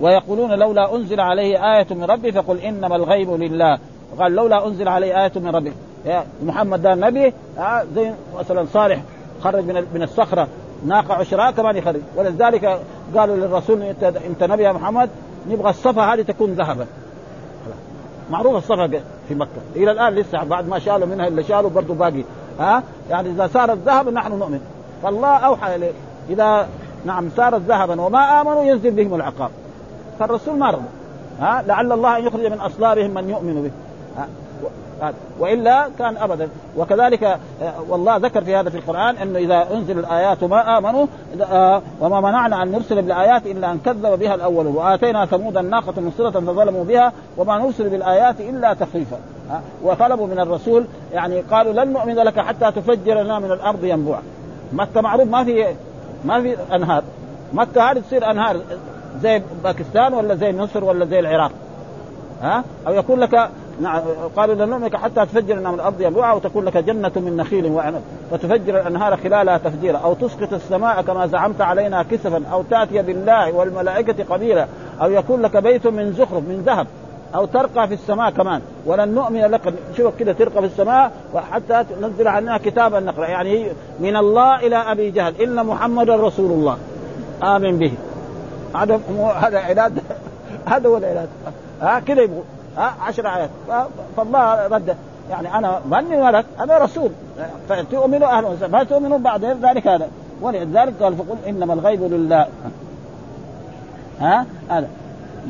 [0.00, 3.78] ويقولون لولا أنزل عليه آية من ربي فقل إنما الغيب لله.
[4.18, 5.72] قال لولا أنزل عليه آية من ربي
[6.04, 7.32] يا محمد ده النبي
[7.94, 9.02] زي مثلا صالح
[9.42, 10.48] خرج من من الصخرة
[10.86, 12.00] ناقة عشراء كمان يخرج.
[12.16, 12.80] ولذلك
[13.16, 15.10] قالوا للرسول انت أنت نبي يا محمد
[15.50, 16.86] نبغى الصفا هذه تكون ذهبا.
[18.30, 19.48] معروف الصفا في مكة.
[19.76, 22.24] إلى الآن لسه بعد ما شالوا منها اللي شالوا برضه باقي.
[22.60, 24.60] ها؟ يعني إذا صارت ذهب نحن نؤمن.
[25.02, 25.92] فالله أوحى إليه.
[26.30, 26.68] إذا
[27.04, 29.50] نعم صارت ذهبا وما آمنوا ينزل بهم العقاب.
[30.18, 30.84] فالرسول ما رضى
[31.40, 33.70] ها لعل الله أن يخرج من أصلابهم من يؤمن به.
[35.38, 36.48] وإلا كان أبدا.
[36.76, 37.38] وكذلك آه،
[37.88, 41.06] والله ذكر في هذا في القرآن أنه إذا أنزل الآيات ما آمنوا
[41.42, 44.76] آه، وما منعنا أن نرسل بالآيات إلا أن كذب بها الأولون.
[44.76, 49.18] وآتينا ثمود الناقة مبصره فظلموا بها وما نرسل بالآيات إلا تخويفا
[49.82, 54.22] وطلبوا من الرسول يعني قالوا لن نؤمن لك حتى تفجر لنا من الأرض ينبوعا.
[54.72, 55.66] مكة معروف ما في
[56.24, 57.02] ما في أنهار.
[57.52, 58.56] مكة هذه تصير أنهار.
[59.22, 61.50] زي باكستان ولا زي مصر ولا زي العراق؟
[62.42, 63.48] ها؟ أو يكون لك
[63.80, 64.00] نعم
[64.36, 68.00] قالوا لن نؤمنك حتى تفجر من الأرض ينبوعا وتكون لك جنة من نخيل وعنب
[68.30, 74.24] فتفجر الأنهار خلالها تفجيرا أو تسقط السماء كما زعمت علينا كسفا أو تأتي بالله والملائكة
[74.34, 74.66] قبيلا
[75.02, 76.86] أو يكون لك بيت من زخرف من ذهب
[77.34, 78.60] أو ترقى في السماء كمان.
[78.86, 79.74] ولن نؤمن لك.
[79.96, 83.26] شوف كده ترقى في السماء وحتى تنزل عنا كتابا نقرأ.
[83.26, 83.66] يعني
[84.00, 85.42] من الله إلى أبي جهل.
[85.42, 86.78] إن محمدا رسول الله.
[87.42, 87.92] آمن به.
[88.74, 89.00] هذا
[89.40, 90.02] هذا عناد
[90.66, 91.28] هذا هو العناد
[91.80, 92.42] ها كذا يبغوا.
[92.76, 93.50] ها عشر آيات.
[94.16, 94.96] فالله رد.
[95.30, 97.10] يعني أنا ماني ولد أنا رسول.
[97.68, 100.08] فتؤمنوا أهل ما تؤمنوا بعد ذلك هذا.
[100.40, 102.46] ولذلك قال فقل إنما الغيب لله.
[104.20, 104.88] ها هذا.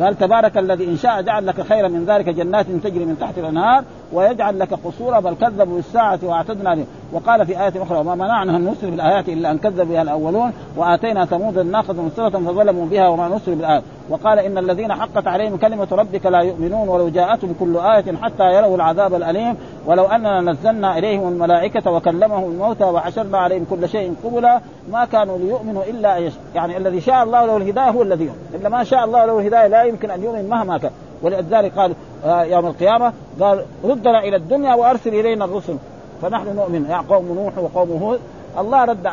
[0.01, 3.85] قال تبارك الذي إن شاء جعل لك خيرا من ذلك جنات تجري من تحت الأنهار
[4.15, 8.65] ويجعل لك قصورا بل كذبوا بالساعة وأعتدنا لهم وقال في آية أخرى وما منعنا أن
[8.65, 13.55] نرسل بالآيات إلا أن كذب بها الأولون وآتينا ثمود الناقة مسرة فظلموا بها وما نرسل
[13.55, 13.83] بالآيات.
[14.11, 18.77] وقال إن الذين حقت عليهم كلمة ربك لا يؤمنون ولو جاءتهم كل آية حتى يروا
[18.77, 19.57] العذاب الأليم.
[19.87, 24.61] ولو أننا نزلنا إليهم الملائكة وكلمهم الموتى وحشرنا عليهم كل شيء قبلا
[24.93, 28.39] ما كانوا ليؤمنوا إلا أن يعني الذي شاء الله له الهداية هو الذي يؤمن.
[28.55, 30.91] إلا ما شاء الله له الهداية لا يمكن أن يؤمن مهما كان.
[31.25, 31.95] ولذلك قال
[32.25, 35.77] آه، يوم القيامة قال ردنا إلى الدنيا وأرسل إلينا الرسل
[36.23, 36.87] فنحن نؤمن.
[36.91, 38.21] يعني قوم نوح وقوم هود
[38.59, 39.09] الله رد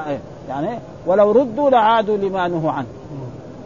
[0.50, 2.88] يعني ولو ردوا لعادوا لما نهوا عنه.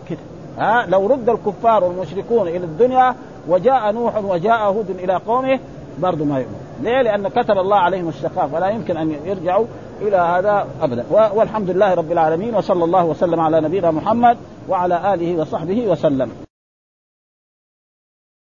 [0.10, 0.20] كده.
[0.58, 3.16] ها لو رد الكفار والمشركون إلى الدنيا
[3.48, 5.60] وجاء نوح وجاء هود إلى قومه
[6.00, 6.60] برضه ما يؤمن.
[6.82, 9.66] ليه؟ لأن كتب الله عليهم الشقاء فلا يمكن أن يرجعوا
[10.02, 11.06] إلى هذا أبدا.
[11.36, 14.38] والحمد لله رب العالمين وصلى الله وسلم على نبينا محمد
[14.70, 16.45] وعلى آله وصحبه وسلم.